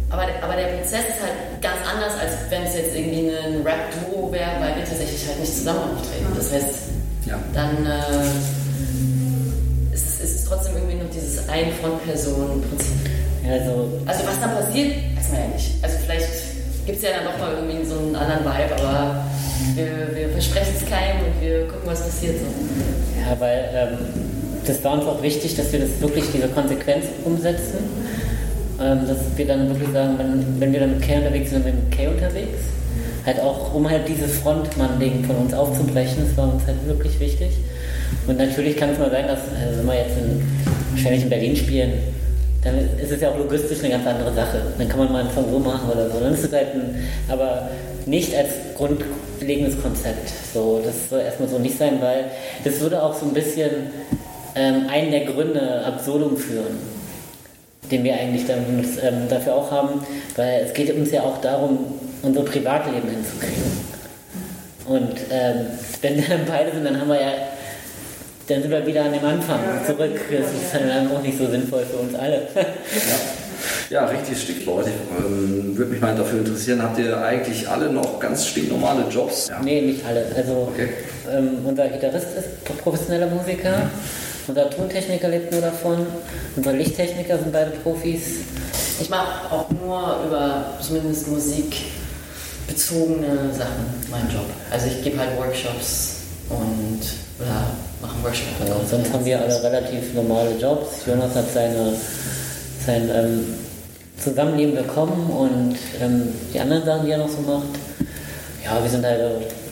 aber, 0.10 0.24
aber 0.40 0.56
der 0.56 0.68
Prozess 0.78 1.04
ist 1.10 1.20
halt 1.20 1.60
ganz 1.60 1.84
anders, 1.84 2.14
als 2.16 2.32
wenn 2.50 2.64
es 2.64 2.76
jetzt 2.80 2.96
irgendwie 2.96 3.28
ein 3.28 3.60
Rap-Duo 3.66 4.32
wäre, 4.32 4.56
weil 4.64 4.78
wir 4.80 4.86
tatsächlich 4.88 5.20
halt 5.28 5.40
nicht 5.42 5.52
zusammen 5.52 5.98
auftreten. 6.00 6.32
Das 6.38 6.48
heißt, 6.54 6.76
Ja. 7.26 7.40
dann 7.52 7.84
äh, 7.84 8.30
ist, 9.92 10.06
es, 10.08 10.20
ist 10.24 10.36
es 10.40 10.46
trotzdem 10.46 10.78
irgendwie 10.78 10.96
noch 11.04 11.10
dieses 11.12 11.50
Ein-Front-Personen-Prinzip. 11.50 13.10
Also, 13.50 14.00
Also 14.06 14.28
was 14.28 14.40
dann 14.40 14.56
passiert, 14.56 14.96
weiß 15.18 15.32
man 15.32 15.42
ja 15.42 15.48
nicht. 15.56 15.72
Also 15.82 15.98
vielleicht 16.06 16.30
gibt 16.86 16.98
es 16.98 17.04
ja 17.04 17.10
dann 17.12 17.26
nochmal 17.26 17.54
irgendwie 17.56 17.86
so 17.86 17.98
einen 18.00 18.16
anderen 18.16 18.44
Vibe, 18.44 18.82
aber 18.82 19.26
wir, 19.76 20.16
wir 20.16 20.30
versprechen 20.30 20.74
es 20.76 20.90
keinem 20.90 21.26
und 21.28 21.42
wir 21.42 21.68
gucken, 21.68 21.86
was 21.86 22.04
passiert. 22.04 22.36
So. 22.40 22.46
ja, 23.20 23.40
weil 23.40 23.70
ähm, 23.74 23.98
das 24.66 24.84
war 24.84 24.94
uns 24.94 25.06
auch 25.06 25.22
wichtig, 25.22 25.56
dass 25.56 25.72
wir 25.72 25.80
das 25.80 25.90
wirklich 26.00 26.26
diese 26.34 26.48
Konsequenz 26.48 27.06
umsetzen. 27.24 27.80
Ähm, 28.82 29.08
dass 29.08 29.18
wir 29.36 29.46
dann 29.46 29.70
wirklich 29.70 29.90
sagen, 29.94 30.16
wenn, 30.18 30.60
wenn 30.60 30.74
wir 30.74 30.80
dann 30.80 30.92
mit 30.92 31.02
Kay 31.02 31.18
unterwegs 31.18 31.52
sind, 31.52 31.64
sind 31.64 31.76
wir 31.76 31.82
mit 31.82 31.92
Kay 31.92 32.08
unterwegs. 32.08 32.60
Halt 33.26 33.40
auch, 33.40 33.74
um 33.74 33.90
halt 33.90 34.08
dieses 34.08 34.40
Frontmann-Ding 34.40 35.24
von 35.26 35.36
uns 35.38 35.54
aufzubrechen, 35.54 36.26
das 36.26 36.36
war 36.36 36.52
uns 36.52 36.66
halt 36.66 36.86
wirklich 36.88 37.20
wichtig. 37.20 37.52
Und 38.28 38.38
natürlich 38.38 38.76
kann 38.76 38.90
es 38.90 39.00
mal 39.00 39.12
sein, 39.12 39.28
dass, 39.28 39.40
also 39.40 39.80
wenn 39.80 39.86
wir 39.86 39.96
jetzt 39.96 40.18
in, 40.18 40.42
wahrscheinlich 40.92 41.24
in 41.24 41.30
Berlin 41.30 41.56
spielen, 41.56 41.94
dann 42.64 42.78
ist 42.98 43.12
es 43.12 43.22
ja 43.22 43.30
auch 43.30 43.38
logistisch 43.38 43.80
eine 43.80 43.90
ganz 43.90 44.08
andere 44.08 44.34
Sache. 44.34 44.62
Dann 44.78 44.88
kann 44.88 45.00
man 45.00 45.12
mal 45.12 45.24
ein 45.24 45.32
Song 45.34 45.46
so 45.52 45.60
machen 45.60 45.90
oder 45.92 46.10
so. 46.10 46.20
Dann 46.20 46.34
ist 46.34 46.44
es 46.46 46.54
halt 46.54 46.74
ein, 46.74 47.08
aber 47.28 47.70
nicht 48.06 48.36
als 48.36 48.50
grundlegendes 48.76 49.82
Konzept. 49.82 50.32
So, 50.54 50.82
das 50.84 51.10
soll 51.10 51.22
erstmal 51.22 51.50
so 51.50 51.60
nicht 51.60 51.78
sein, 51.78 52.02
weil 52.02 52.26
das 52.64 52.80
würde 52.80 53.02
auch 53.02 53.14
so 53.14 53.26
ein 53.26 53.34
bisschen 53.34 53.72
ähm, 54.56 54.88
einen 54.90 55.12
der 55.12 55.26
Gründe 55.26 55.84
absurdum 55.86 56.38
führen, 56.38 56.78
den 57.92 58.04
wir 58.04 58.14
eigentlich 58.14 58.46
dann, 58.48 58.60
ähm, 59.02 59.28
dafür 59.30 59.56
auch 59.56 59.72
haben, 59.72 60.06
weil 60.36 60.64
es 60.66 60.74
geht 60.74 60.94
uns 60.96 61.12
ja 61.12 61.22
auch 61.22 61.40
darum, 61.42 61.80
unser 62.22 62.44
Privatleben 62.44 63.10
hinzukriegen. 63.10 63.94
Und 64.86 65.16
ähm, 65.32 65.66
wenn 66.02 66.18
wir 66.18 66.28
dann 66.28 66.46
beide 66.46 66.72
sind, 66.72 66.86
dann 66.86 67.00
haben 67.00 67.08
wir 67.08 67.20
ja, 67.20 67.32
dann 68.48 68.62
sind 68.62 68.72
wir 68.72 68.86
wieder 68.86 69.06
an 69.06 69.14
dem 69.14 69.24
Anfang 69.26 69.60
zurück. 69.86 70.20
Das 70.32 70.48
ist 70.52 70.74
dann 70.74 71.10
auch 71.12 71.22
nicht 71.22 71.38
so 71.38 71.48
sinnvoll 71.48 71.84
für 71.90 71.98
uns 71.98 72.16
alle. 72.16 72.48
Ja, 73.90 74.06
richtig. 74.06 74.50
Ich 74.50 74.68
ähm, 74.68 75.78
würde 75.78 75.92
mich 75.92 76.02
mal 76.02 76.16
dafür 76.16 76.40
interessieren, 76.40 76.82
habt 76.82 76.98
ihr 77.00 77.16
eigentlich 77.18 77.68
alle 77.70 77.92
noch 77.92 78.20
ganz 78.20 78.48
stinknormale 78.48 79.06
Jobs? 79.10 79.50
Ja. 79.50 79.60
nee, 79.62 79.82
nicht 79.82 80.06
alle. 80.06 80.26
Also 80.36 80.70
Okay. 80.74 80.90
ähm, 81.32 81.60
unser 81.64 81.88
Gitarrist 81.90 82.28
ist 82.38 82.64
professioneller 82.80 83.28
Musiker. 83.28 83.90
Unser 84.48 84.70
Tontechniker 84.70 85.30
lebt 85.30 85.52
nur 85.52 85.62
davon. 85.62 86.06
Unsere 86.56 86.76
Lichttechniker 86.76 87.38
sind 87.38 87.52
beide 87.54 87.72
Profis. 87.72 88.22
Ich 89.00 89.10
mache 89.10 89.52
auch 89.54 89.70
nur 89.70 90.20
über 90.28 90.66
zumindest 90.82 91.28
musikbezogene 91.30 93.54
Sachen 93.54 93.86
meinen 94.12 94.30
Job. 94.30 94.46
Also 94.72 94.88
ich 94.88 95.02
gebe 95.04 95.18
halt 95.20 95.38
Workshops 95.38 96.23
und 96.50 97.02
oder 97.40 97.72
mache 98.02 98.16
einen 98.16 98.24
Workshop. 98.24 98.48
Ja, 98.68 98.76
sonst 98.90 99.14
haben 99.14 99.26
wir 99.26 99.42
alle 99.42 99.64
relativ 99.64 100.14
normale 100.14 100.58
Jobs. 100.60 101.06
Jonas 101.06 101.36
hat 101.36 101.52
seine, 101.54 101.94
sein 102.86 103.10
ähm, 103.14 103.46
Zusammenleben 104.18 104.76
bekommen 104.76 105.30
und 105.30 105.76
ähm, 106.02 106.30
die 106.54 106.60
anderen 106.60 106.86
Sachen, 106.86 107.06
die 107.06 107.12
er 107.12 107.18
noch 107.18 107.30
so 107.30 107.42
macht. 107.42 107.68
Ja, 108.64 108.82
wir 108.82 108.90
sind 108.90 109.06
halt 109.06 109.22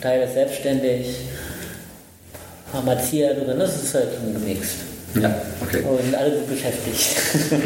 teilweise 0.00 0.34
selbstständig, 0.34 1.16
haben 2.72 2.88
Erzieher 2.88 3.34
drin, 3.34 3.58
das 3.58 3.82
ist 3.82 3.94
halt 3.94 4.08
gemixt. 4.34 4.76
Ja, 5.14 5.34
okay. 5.62 5.82
Sind 6.02 6.14
alle 6.14 6.30
gut 6.30 6.48
beschäftigt. 6.48 7.16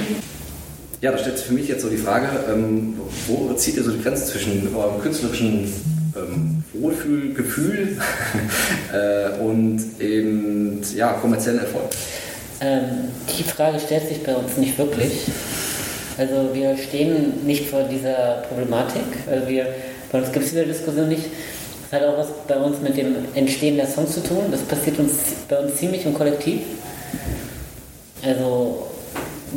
Ja, 1.03 1.13
da 1.13 1.19
stellt 1.19 1.37
sich 1.37 1.47
für 1.47 1.53
mich 1.53 1.69
jetzt 1.69 1.83
so 1.83 1.91
die 1.91 1.99
Frage, 1.99 2.27
ähm, 2.51 2.95
wo 3.27 3.53
zieht 3.53 3.77
ihr 3.77 3.85
so 3.85 3.91
die 3.91 4.03
Grenze 4.03 4.25
zwischen 4.25 4.75
eurem 4.75 5.01
künstlerischen 5.01 5.71
ähm, 6.17 6.56
Wohlfühlgefühl 6.81 7.99
äh, 8.93 9.39
und 9.41 9.81
eben 10.01 10.83
ja, 10.95 11.13
kommerziellen 11.15 11.61
Erfolg? 11.61 11.91
Ähm, 12.61 13.11
die 13.37 13.43
Frage 13.43 13.79
stellt 13.79 14.09
sich 14.09 14.23
bei 14.23 14.35
uns 14.35 14.57
nicht 14.57 14.79
wirklich. 14.79 15.27
Also 16.19 16.51
wir 16.55 16.77
stehen 16.77 17.45
nicht 17.47 17.69
vor 17.69 17.83
dieser 17.83 18.45
Problematik. 18.49 19.03
Also 19.31 19.49
wir, 19.49 19.67
bei 20.11 20.19
uns 20.19 20.33
gibt 20.33 20.45
es 20.45 20.53
diese 20.53 20.65
Diskussion 20.65 21.09
nicht. 21.09 21.25
Das 21.91 22.01
hat 22.01 22.09
auch 22.09 22.19
was 22.19 22.29
bei 22.49 22.57
uns 22.57 22.81
mit 22.81 22.97
dem 22.97 23.15
Entstehen 23.35 23.77
der 23.77 23.87
Songs 23.87 24.13
zu 24.13 24.23
tun. 24.23 24.45
Das 24.51 24.63
passiert 24.63 24.99
uns 24.99 25.13
bei 25.49 25.59
uns 25.59 25.77
ziemlich 25.77 26.07
im 26.07 26.15
Kollektiv. 26.15 26.61
Also 28.25 28.89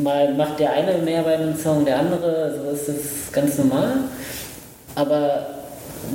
mal 0.02 0.34
macht 0.34 0.60
der 0.60 0.72
eine 0.72 0.98
mehr 0.98 1.22
bei 1.22 1.34
einem 1.34 1.56
Song, 1.56 1.84
der 1.84 1.98
andere, 1.98 2.54
so 2.62 2.70
ist 2.70 2.88
es 2.88 3.32
ganz 3.32 3.56
normal. 3.58 4.04
Aber 4.94 5.46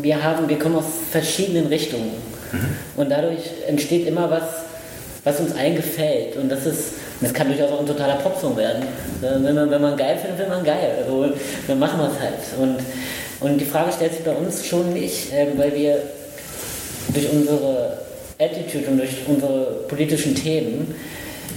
wir 0.01 0.23
haben, 0.23 0.47
wir 0.47 0.59
kommen 0.59 0.75
aus 0.75 0.85
verschiedenen 1.11 1.67
Richtungen. 1.67 2.11
Und 2.95 3.09
dadurch 3.09 3.39
entsteht 3.67 4.07
immer 4.07 4.29
was, 4.29 4.43
was 5.23 5.39
uns 5.39 5.55
allen 5.55 5.75
gefällt. 5.75 6.37
Und 6.37 6.49
das 6.49 6.65
ist, 6.65 6.93
das 7.21 7.33
kann 7.33 7.47
durchaus 7.47 7.71
auch 7.71 7.79
ein 7.81 7.87
totaler 7.87 8.15
Popsong 8.15 8.55
werden. 8.55 8.83
Wenn 9.21 9.55
man, 9.55 9.69
wenn 9.69 9.81
man 9.81 9.97
geil 9.97 10.17
findet, 10.17 10.37
findet 10.37 10.49
man 10.49 10.63
geil. 10.63 10.91
Also, 10.99 11.33
dann 11.67 11.79
machen 11.79 11.99
wir 11.99 12.11
es 12.11 12.19
halt. 12.19 12.59
Und, 12.59 12.77
und 13.41 13.57
die 13.57 13.65
Frage 13.65 13.91
stellt 13.91 14.13
sich 14.13 14.23
bei 14.23 14.31
uns 14.31 14.65
schon 14.65 14.93
nicht, 14.93 15.31
ähm, 15.33 15.49
weil 15.57 15.75
wir 15.75 15.97
durch 17.13 17.29
unsere 17.31 17.97
Attitude 18.39 18.87
und 18.87 18.97
durch 18.97 19.11
unsere 19.27 19.85
politischen 19.87 20.35
Themen 20.35 20.95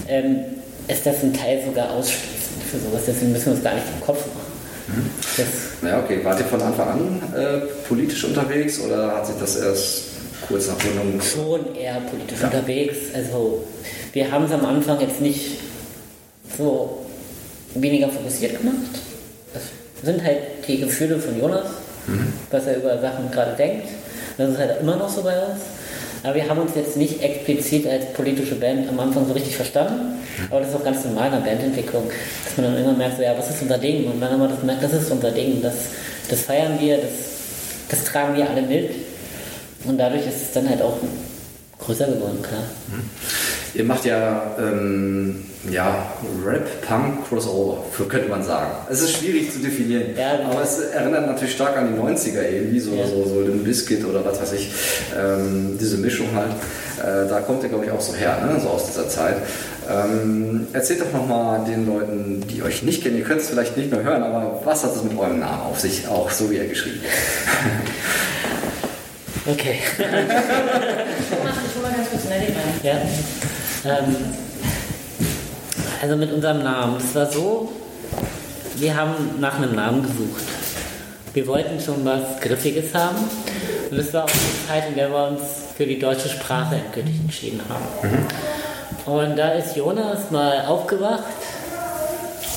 ähm, 0.08 0.40
ist 0.86 1.04
das 1.04 1.22
ein 1.22 1.34
Teil 1.34 1.60
sogar 1.66 1.90
ausschließend 1.92 2.62
für 2.70 2.78
sowas. 2.78 3.02
Deswegen 3.06 3.32
müssen 3.32 3.46
wir 3.46 3.52
uns 3.54 3.62
gar 3.62 3.74
nicht 3.74 3.84
im 3.94 4.04
Kopf 4.04 4.26
machen. 4.26 4.47
Das, 5.36 5.46
Ja, 5.82 6.00
okay. 6.00 6.20
Wart 6.24 6.40
ihr 6.40 6.46
von 6.46 6.60
Anfang 6.62 6.88
an 6.88 7.22
äh, 7.36 7.58
politisch 7.86 8.24
unterwegs 8.24 8.80
oder 8.80 9.16
hat 9.16 9.26
sich 9.26 9.36
das 9.38 9.56
erst 9.56 10.02
kurz 10.46 10.68
nach 10.68 10.78
Gründung 10.78 11.20
schon 11.20 11.74
eher 11.74 12.00
politisch 12.00 12.42
unterwegs. 12.42 12.96
Also 13.14 13.64
wir 14.12 14.30
haben 14.30 14.44
es 14.44 14.52
am 14.52 14.64
Anfang 14.64 15.00
jetzt 15.00 15.20
nicht 15.20 15.58
so 16.56 17.04
weniger 17.74 18.08
fokussiert 18.08 18.58
gemacht. 18.58 18.76
Das 19.52 19.62
sind 20.02 20.22
halt 20.22 20.38
die 20.66 20.80
Gefühle 20.80 21.18
von 21.18 21.38
Jonas, 21.38 21.66
was 22.50 22.66
er 22.66 22.76
über 22.78 23.00
Sachen 23.00 23.30
gerade 23.30 23.56
denkt. 23.56 23.88
Das 24.36 24.50
ist 24.50 24.58
halt 24.58 24.80
immer 24.80 24.96
noch 24.96 25.08
so 25.08 25.22
bei 25.22 25.36
uns. 25.38 25.60
Aber 26.22 26.34
wir 26.34 26.48
haben 26.48 26.60
uns 26.60 26.72
jetzt 26.74 26.96
nicht 26.96 27.22
explizit 27.22 27.86
als 27.86 28.12
politische 28.12 28.56
Band 28.56 28.88
am 28.88 28.98
Anfang 29.00 29.26
so 29.26 29.32
richtig 29.32 29.56
verstanden. 29.56 30.18
Aber 30.50 30.60
das 30.60 30.70
ist 30.70 30.76
auch 30.76 30.84
ganz 30.84 31.04
normal 31.04 31.26
in 31.26 31.44
der 31.44 31.50
Bandentwicklung, 31.50 32.10
dass 32.44 32.56
man 32.56 32.72
dann 32.72 32.82
immer 32.82 32.92
merkt, 32.94 33.16
so, 33.16 33.22
ja, 33.22 33.36
was 33.36 33.50
ist 33.50 33.62
unser 33.62 33.78
Ding? 33.78 34.10
Und 34.10 34.20
dann 34.20 34.32
haben 34.32 34.48
das 34.48 34.62
merkt, 34.62 34.82
das 34.82 34.92
ist 34.92 35.10
unser 35.10 35.30
Ding, 35.30 35.62
das, 35.62 35.74
das 36.28 36.40
feiern 36.42 36.78
wir, 36.80 36.96
das, 36.96 37.10
das 37.88 38.04
tragen 38.04 38.36
wir 38.36 38.48
alle 38.48 38.62
mit. 38.62 38.90
Und 39.84 39.98
dadurch 39.98 40.26
ist 40.26 40.42
es 40.42 40.52
dann 40.52 40.68
halt 40.68 40.82
auch 40.82 40.96
größer 41.78 42.06
geworden, 42.06 42.42
klar. 42.42 42.64
Ihr 43.78 43.84
macht 43.84 44.04
ja, 44.04 44.42
ähm, 44.58 45.36
ja 45.70 46.10
Rap, 46.44 46.66
Punk, 46.82 47.28
Crossover, 47.28 47.84
könnte 48.08 48.28
man 48.28 48.42
sagen. 48.42 48.72
Es 48.90 49.00
ist 49.02 49.12
schwierig 49.12 49.52
zu 49.52 49.60
definieren, 49.60 50.16
Ja, 50.18 50.40
aber 50.50 50.62
es 50.64 50.80
erinnert 50.80 51.28
natürlich 51.28 51.54
stark 51.54 51.76
an 51.76 51.94
die 51.94 52.00
90er 52.00 52.42
irgendwie, 52.42 52.80
so, 52.80 52.92
Ja. 52.92 53.06
so, 53.06 53.24
so 53.24 53.40
Limp 53.40 53.62
Bizkit 53.62 54.04
oder 54.04 54.24
was 54.24 54.42
weiß 54.42 54.52
ich, 54.54 54.72
ähm, 55.16 55.78
diese 55.80 55.96
Mischung 55.98 56.26
halt. 56.34 56.50
Äh, 56.98 57.28
da 57.28 57.38
kommt 57.38 57.62
ihr, 57.62 57.68
glaube 57.68 57.84
ich, 57.84 57.92
auch 57.92 58.00
so 58.00 58.14
her, 58.14 58.38
ne? 58.44 58.60
so 58.60 58.68
aus 58.68 58.86
dieser 58.86 59.08
Zeit. 59.08 59.36
Ähm, 59.88 60.66
erzählt 60.72 61.00
doch 61.00 61.12
nochmal 61.12 61.64
den 61.64 61.86
Leuten, 61.86 62.42
die 62.50 62.64
euch 62.64 62.82
nicht 62.82 63.04
kennen, 63.04 63.16
ihr 63.16 63.22
könnt 63.24 63.42
es 63.42 63.48
vielleicht 63.48 63.76
nicht 63.76 63.92
mehr 63.92 64.02
hören, 64.02 64.24
aber 64.24 64.60
was 64.64 64.82
hat 64.82 64.96
es 64.96 65.04
mit 65.04 65.16
eurem 65.16 65.38
Namen 65.38 65.62
auf 65.70 65.78
sich, 65.78 66.08
auch 66.08 66.28
so 66.32 66.50
wie 66.50 66.56
er 66.56 66.66
geschrieben? 66.66 66.98
Okay. 69.46 69.78
Ich 69.98 70.04
hol 70.04 70.10
mal, 70.12 71.52
ich 71.64 71.74
hol 71.76 71.82
mal 71.82 71.92
ganz 71.96 72.10
kurz 72.10 72.24
Nelly 72.24 72.46
rein. 72.46 72.80
Ja. 72.82 72.94
Ähm, 73.84 74.16
also 76.00 76.16
mit 76.16 76.32
unserem 76.32 76.62
Namen. 76.62 76.96
Es 76.98 77.14
war 77.14 77.26
so, 77.26 77.72
wir 78.76 78.96
haben 78.96 79.40
nach 79.40 79.56
einem 79.56 79.74
Namen 79.74 80.02
gesucht. 80.02 80.42
Wir 81.34 81.46
wollten 81.46 81.80
schon 81.80 82.04
was 82.04 82.40
Griffiges 82.40 82.94
haben. 82.94 83.18
Und 83.90 83.98
es 83.98 84.12
war 84.12 84.24
auch 84.24 84.30
die 84.30 84.68
Zeit, 84.68 84.88
in 84.88 84.94
der 84.94 85.10
wir 85.10 85.28
uns 85.28 85.40
für 85.76 85.86
die 85.86 85.98
deutsche 85.98 86.28
Sprache 86.28 86.76
endgültig 86.76 87.20
entschieden 87.20 87.60
haben. 87.68 88.26
Und 89.06 89.36
da 89.36 89.52
ist 89.52 89.76
Jonas 89.76 90.30
mal 90.30 90.66
aufgewacht, 90.66 91.24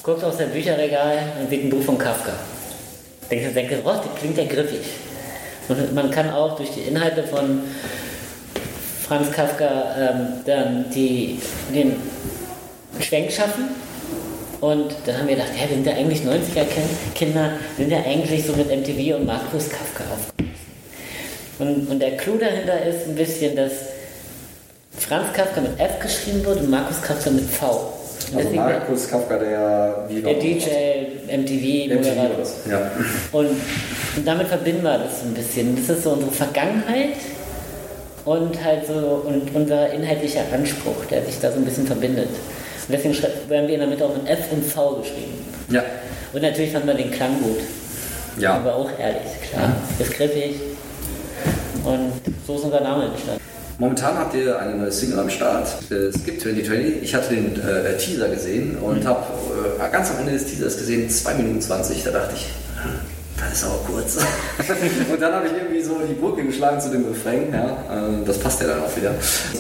guckt 0.04 0.24
aus 0.24 0.38
seinem 0.38 0.52
Bücherregal 0.52 1.20
und 1.40 1.50
sieht 1.50 1.64
ein 1.64 1.70
Buch 1.70 1.84
von 1.84 1.98
Kafka. 1.98 2.34
Denkt, 3.30 3.56
denkt, 3.56 3.74
oh, 3.86 3.90
das 3.90 4.20
klingt 4.20 4.38
ja 4.38 4.46
griffig. 4.46 4.82
Und 5.70 5.94
man 5.94 6.12
kann 6.12 6.32
auch 6.32 6.58
durch 6.58 6.72
die 6.72 6.82
Inhalte 6.82 7.24
von 7.24 7.62
Franz 9.12 9.30
Kafka 9.30 9.94
ähm, 10.00 10.28
dann 10.46 10.86
die, 10.96 11.38
den 11.76 11.98
Schwenk 13.02 13.30
schaffen. 13.30 13.66
Und 14.62 14.96
dann 15.06 15.18
haben 15.18 15.28
wir 15.28 15.36
gedacht, 15.36 15.52
ja, 15.54 15.68
wir 15.68 15.76
sind 15.76 15.86
ja 15.86 15.96
eigentlich 15.96 16.22
90er-Kinder, 16.22 17.52
sind 17.76 17.92
ja 17.92 17.98
eigentlich 18.06 18.46
so 18.46 18.54
mit 18.54 18.68
MTV 18.70 19.18
und 19.18 19.26
Markus 19.26 19.68
Kafka 19.68 20.06
aufgewachsen. 20.14 20.56
Und, 21.60 21.92
und 21.92 22.00
der 22.00 22.16
Clou 22.16 22.38
dahinter 22.38 22.86
ist 22.86 23.06
ein 23.06 23.16
bisschen, 23.16 23.58
dass 23.58 23.74
Franz 24.98 25.34
Kafka 25.34 25.60
mit 25.60 25.78
F 25.78 26.00
geschrieben 26.00 26.46
wird 26.46 26.62
und 26.62 26.70
Markus 26.70 27.02
Kafka 27.02 27.32
mit 27.32 27.50
V. 27.50 27.92
Und 28.32 28.38
Also 28.38 28.50
Markus 28.52 29.10
Kafka, 29.10 29.38
der 29.38 30.06
wie 30.08 30.22
der 30.22 30.36
DJ, 30.36 30.70
MTV, 31.28 31.90
MTV 31.90 31.96
Moderator. 31.96 32.46
Ja. 32.70 32.92
Und, 33.34 33.50
und 34.16 34.26
damit 34.26 34.48
verbinden 34.48 34.84
wir 34.84 35.00
das 35.00 35.20
so 35.20 35.26
ein 35.26 35.34
bisschen. 35.34 35.76
Das 35.76 35.98
ist 35.98 36.04
so 36.06 36.12
unsere 36.12 36.32
Vergangenheit 36.32 37.18
und 38.26 38.64
halt 38.64 38.88
so 38.88 39.24
und 39.26 39.54
unser 39.54 39.92
inhaltlicher 39.92 40.42
Anspruch, 40.54 41.06
der 41.10 41.24
sich 41.26 41.40
da 41.40 41.52
so 41.52 41.58
ein 41.58 41.66
bisschen 41.66 41.88
verbindet. 41.88 42.30
Und 42.30 42.92
deswegen 42.92 43.16
werden 43.50 43.68
wir 43.68 43.74
in 43.76 43.80
der 43.80 43.90
Mitte 43.90 44.06
auch 44.06 44.16
mit 44.16 44.28
F 44.28 44.52
und 44.52 44.64
V 44.66 44.96
geschrieben. 44.96 45.34
ja. 45.70 45.84
Und 46.34 46.44
natürlich 46.44 46.72
fanden 46.72 46.88
wir 46.88 46.94
den 46.94 47.12
Klang 47.12 47.42
gut. 47.42 47.60
Ja. 48.40 48.54
Aber 48.54 48.76
auch 48.76 48.90
ehrlich, 48.98 49.22
klar. 49.50 49.76
Ist 50.00 50.14
griffig. 50.14 50.56
Und 51.84 52.14
so 52.48 52.56
ist 52.56 52.64
unser 52.64 52.80
Name 52.80 53.06
entstanden. 53.06 53.42
Momentan 53.78 54.18
habt 54.18 54.36
ihr 54.36 54.58
eine 54.58 54.76
neue 54.76 54.92
Single 54.92 55.20
am 55.20 55.30
Start. 55.30 55.68
Äh, 55.92 56.12
Skip 56.18 56.40
2020. 56.40 57.02
Ich 57.02 57.14
hatte 57.14 57.36
den 57.36 57.60
äh, 57.60 57.98
Teaser 57.98 58.30
gesehen 58.30 58.78
und 58.78 59.06
habe 59.06 59.26
äh, 59.78 59.92
ganz 59.92 60.12
am 60.12 60.20
Ende 60.20 60.32
des 60.34 60.46
Teasers 60.46 60.78
gesehen, 60.78 61.10
2 61.10 61.34
Minuten 61.34 61.60
20. 61.62 62.04
Da 62.04 62.12
dachte 62.12 62.36
ich, 62.36 62.48
das 63.50 63.60
ist 63.60 63.66
aber 63.66 63.80
kurz. 63.86 64.18
und 65.12 65.22
dann 65.22 65.34
habe 65.34 65.48
ich 65.48 65.54
irgendwie 65.54 65.82
so 65.82 66.00
die 66.08 66.14
Brücke 66.14 66.44
geschlagen 66.44 66.80
zu 66.80 66.90
dem 66.90 67.06
Refrain. 67.06 67.52
Ja, 67.52 67.66
äh, 67.70 68.26
das 68.26 68.38
passt 68.40 68.62
ja 68.62 68.68
dann 68.68 68.82
auch 68.82 68.96
wieder. 68.96 69.14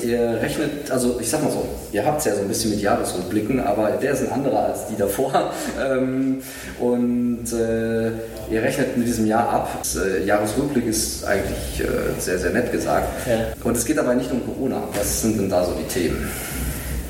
Ihr 0.03 0.41
rechnet, 0.41 0.89
also 0.91 1.19
ich 1.19 1.29
sag 1.29 1.43
mal 1.43 1.51
so, 1.51 1.67
ihr 1.91 2.05
habt 2.05 2.19
es 2.19 2.25
ja 2.25 2.35
so 2.35 2.41
ein 2.41 2.47
bisschen 2.47 2.71
mit 2.71 2.81
Jahresrückblicken, 2.81 3.59
aber 3.59 3.91
der 3.91 4.13
ist 4.13 4.21
ein 4.21 4.31
anderer 4.31 4.67
als 4.67 4.87
die 4.87 4.95
davor. 4.95 5.31
Ähm, 5.81 6.43
und 6.79 7.45
äh, 7.53 8.07
ihr 8.51 8.61
rechnet 8.61 8.97
mit 8.97 9.07
diesem 9.07 9.25
Jahr 9.25 9.49
ab. 9.49 9.69
Das, 9.79 9.95
äh, 9.95 10.23
Jahresrückblick 10.25 10.85
ist 10.85 11.23
eigentlich 11.25 11.79
äh, 11.79 12.19
sehr, 12.19 12.37
sehr 12.37 12.51
nett 12.51 12.71
gesagt. 12.71 13.07
Ja. 13.27 13.47
Und 13.63 13.77
es 13.77 13.85
geht 13.85 13.97
aber 13.97 14.13
nicht 14.13 14.31
um 14.31 14.45
Corona. 14.45 14.83
Was 14.93 15.21
sind 15.21 15.39
denn 15.39 15.49
da 15.49 15.63
so 15.63 15.73
die 15.73 15.87
Themen? 15.87 16.29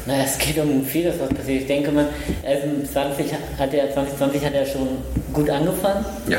Naja, 0.05 0.23
es 0.25 0.37
geht 0.37 0.57
um 0.57 0.83
vieles, 0.83 1.15
was 1.19 1.29
passiert. 1.29 1.61
Ich 1.61 1.67
denke 1.67 1.91
mal, 1.91 2.07
also 2.43 2.91
20 2.91 3.33
hat 3.57 3.73
er, 3.73 3.93
2020 3.93 4.45
hat 4.45 4.53
er 4.53 4.65
schon 4.65 4.87
gut 5.33 5.49
angefangen. 5.49 6.05
Ja. 6.27 6.37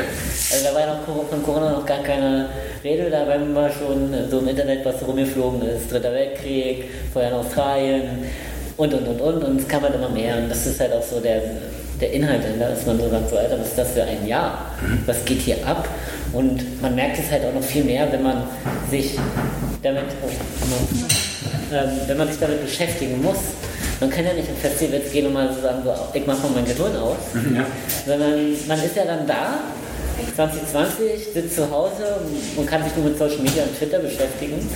Also 0.51 0.65
da 0.65 0.73
war 0.73 0.81
ja 0.81 0.95
noch 0.95 1.29
von 1.29 1.43
Corona 1.43 1.71
noch 1.71 1.85
gar 1.85 2.03
keine 2.03 2.49
Rede, 2.83 3.09
da 3.09 3.27
war 3.27 3.35
immer 3.35 3.69
schon 3.69 4.13
so 4.29 4.39
im 4.39 4.47
Internet, 4.47 4.85
was 4.85 4.95
rumgeflogen 5.05 5.61
ist. 5.61 5.91
Dritter 5.91 6.13
Weltkrieg, 6.13 6.85
vorher 7.11 7.31
in 7.31 7.37
Australien 7.37 8.03
und 8.77 8.93
und 8.93 9.07
und 9.07 9.21
und 9.21 9.43
und 9.43 9.61
es 9.61 9.67
kam 9.67 9.83
halt 9.83 9.95
immer 9.95 10.09
mehr. 10.09 10.37
Und 10.37 10.49
das 10.49 10.65
ist 10.65 10.79
halt 10.79 10.93
auch 10.93 11.03
so 11.03 11.19
der, 11.19 11.41
der 12.01 12.11
Inhalt 12.11 12.43
dahinter, 12.43 12.69
dass 12.69 12.85
man 12.85 12.99
so 12.99 13.09
sagt, 13.09 13.29
so 13.29 13.37
Alter, 13.37 13.59
was 13.59 13.67
ist 13.67 13.77
das 13.77 13.91
für 13.91 14.03
ein 14.03 14.27
Jahr? 14.27 14.71
Was 15.05 15.23
geht 15.25 15.39
hier 15.39 15.57
ab? 15.65 15.87
Und 16.33 16.81
man 16.81 16.95
merkt 16.95 17.19
es 17.19 17.29
halt 17.29 17.45
auch 17.45 17.53
noch 17.53 17.63
viel 17.63 17.83
mehr, 17.83 18.11
wenn 18.11 18.23
man 18.23 18.43
sich 18.89 19.17
damit, 19.83 20.05
oh, 20.23 20.29
ähm, 21.73 21.89
wenn 22.07 22.17
man 22.17 22.27
sich 22.27 22.39
damit 22.39 22.63
beschäftigen 22.63 23.21
muss. 23.21 23.37
Man 23.99 24.09
kann 24.09 24.25
ja 24.25 24.33
nicht 24.33 24.49
auf 24.49 24.57
Festivals 24.59 25.11
gehen 25.11 25.27
und 25.27 25.33
mal 25.33 25.53
so 25.53 25.61
sagen, 25.61 25.79
so, 25.83 25.93
ich 26.13 26.25
mach 26.25 26.41
mal 26.43 26.49
mein 26.55 26.65
Gehirn 26.65 26.95
aus, 26.97 27.17
Ja. 27.55 27.65
sondern 28.05 28.55
man 28.67 28.83
ist 28.83 28.95
ja 28.95 29.05
dann 29.05 29.25
da, 29.27 29.59
2020, 30.35 31.33
sitzt 31.33 31.55
zu 31.55 31.69
Hause 31.69 32.03
und 32.55 32.65
kann 32.67 32.83
sich 32.83 32.95
nur 32.95 33.05
mit 33.05 33.17
Social 33.17 33.39
Media 33.39 33.63
und 33.63 33.77
Twitter 33.77 33.99
beschäftigen. 33.99 34.67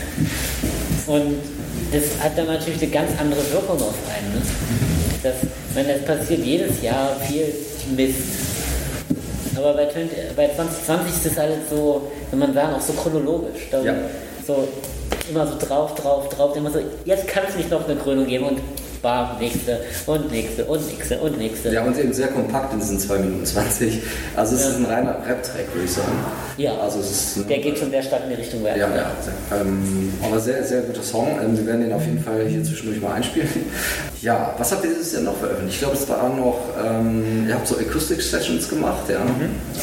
Und 1.07 1.35
das 1.91 2.03
hat 2.23 2.37
dann 2.37 2.47
natürlich 2.47 2.81
eine 2.81 2.91
ganz 2.91 3.11
andere 3.19 3.39
Wirkung 3.51 3.77
auf 3.77 3.95
einen. 4.13 4.33
Ne? 4.35 4.41
Das, 5.23 5.33
wenn 5.73 5.87
das 5.87 6.01
passiert 6.03 6.43
jedes 6.43 6.81
Jahr 6.81 7.15
viel 7.27 7.53
Mist. 7.95 8.19
Aber 9.55 9.73
bei, 9.73 9.85
20, 9.87 10.35
bei 10.35 10.49
2020 10.53 11.15
ist 11.15 11.25
das 11.25 11.37
alles 11.39 11.57
so, 11.69 12.11
wenn 12.29 12.39
man 12.39 12.53
sagen, 12.53 12.75
auch 12.75 12.81
so 12.81 12.93
chronologisch. 12.93 13.67
Ja. 13.71 13.93
So 14.45 14.67
immer 15.29 15.47
so 15.47 15.57
drauf, 15.57 15.95
drauf, 15.95 16.29
drauf. 16.29 16.55
Immer 16.55 16.71
so, 16.71 16.79
jetzt 17.05 17.27
kann 17.27 17.43
es 17.47 17.55
nicht 17.55 17.71
noch 17.71 17.87
eine 17.87 17.95
Krönung 17.97 18.27
geben 18.27 18.45
und 18.45 18.59
bam, 19.01 19.37
nächste 19.39 19.79
und 20.05 20.31
nächste 20.31 20.65
und 20.65 20.87
nächste 20.87 21.17
und 21.19 21.37
nächste. 21.37 21.73
Ja, 21.73 21.83
und 21.83 21.97
eben 21.97 22.13
sehr 22.13 22.27
kompakt 22.27 22.73
in 22.73 22.79
diesen 22.79 22.99
2 22.99 23.17
Minuten 23.19 23.45
20. 23.45 24.01
Also 24.35 24.55
es 24.55 24.65
ist 24.65 24.75
ein 24.77 24.85
reiner 24.85 25.17
Rap-Track, 25.27 25.73
würde 25.73 25.85
ich 25.85 25.91
sagen. 25.91 26.11
Ja. 26.57 26.77
Also 26.77 26.99
es 26.99 27.37
ist, 27.37 27.49
Der 27.49 27.59
geht 27.59 27.77
schon 27.77 27.91
sehr 27.91 28.03
stark 28.03 28.23
in 28.23 28.29
die 28.29 28.35
Richtung 28.35 28.63
Rap. 28.65 28.77
Ja, 28.77 28.87
ja. 28.95 29.11
Ähm, 29.59 30.13
aber 30.23 30.39
sehr, 30.39 30.63
sehr 30.63 30.81
guter 30.81 31.03
Song. 31.03 31.39
Ähm, 31.43 31.57
wir 31.57 31.65
werden 31.65 31.81
den 31.81 31.93
auf 31.93 32.05
jeden 32.05 32.19
Fall 32.19 32.45
hier 32.47 32.63
zwischendurch 32.63 33.01
mal 33.01 33.13
einspielen. 33.13 33.49
Ja, 34.19 34.55
was 34.57 34.71
habt 34.71 34.83
ihr 34.83 34.89
dieses 34.89 35.13
Jahr 35.13 35.21
noch 35.21 35.37
veröffentlicht? 35.37 35.75
Ich 35.75 35.79
glaube, 35.79 35.95
es 35.95 36.09
war 36.09 36.23
auch 36.23 36.35
noch, 36.35 36.59
ähm, 36.83 37.45
ihr 37.47 37.53
habt 37.53 37.67
so 37.67 37.77
Acoustic-Sessions 37.77 38.67
gemacht, 38.67 39.03
ja. 39.09 39.19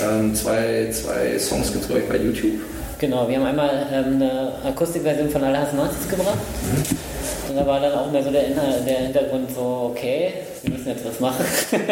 Ähm, 0.03 0.35
zwei, 0.35 0.91
zwei 0.91 1.39
Songs 1.39 1.73
gibt 1.73 1.89
es, 1.89 2.09
bei 2.09 2.17
YouTube. 2.17 2.61
Genau, 2.99 3.29
wir 3.29 3.37
haben 3.37 3.47
einmal 3.47 3.87
ähm, 3.93 4.15
eine 4.15 4.53
Akustikversion 4.65 5.29
von 5.31 5.45
hassen 5.45 5.77
Nazis 5.77 6.09
gebracht. 6.09 6.39
Und 7.55 7.61
da 7.61 7.67
war 7.69 7.79
dann 7.79 7.93
auch 7.93 8.11
mehr 8.11 8.21
so 8.21 8.33
der, 8.33 8.49
Inhalt, 8.49 8.85
der 8.85 8.99
Hintergrund 8.99 9.49
so, 9.55 9.93
okay, 9.93 10.33
wir 10.63 10.73
müssen 10.73 10.89
jetzt 10.89 11.05
was 11.05 11.21
machen. 11.21 11.45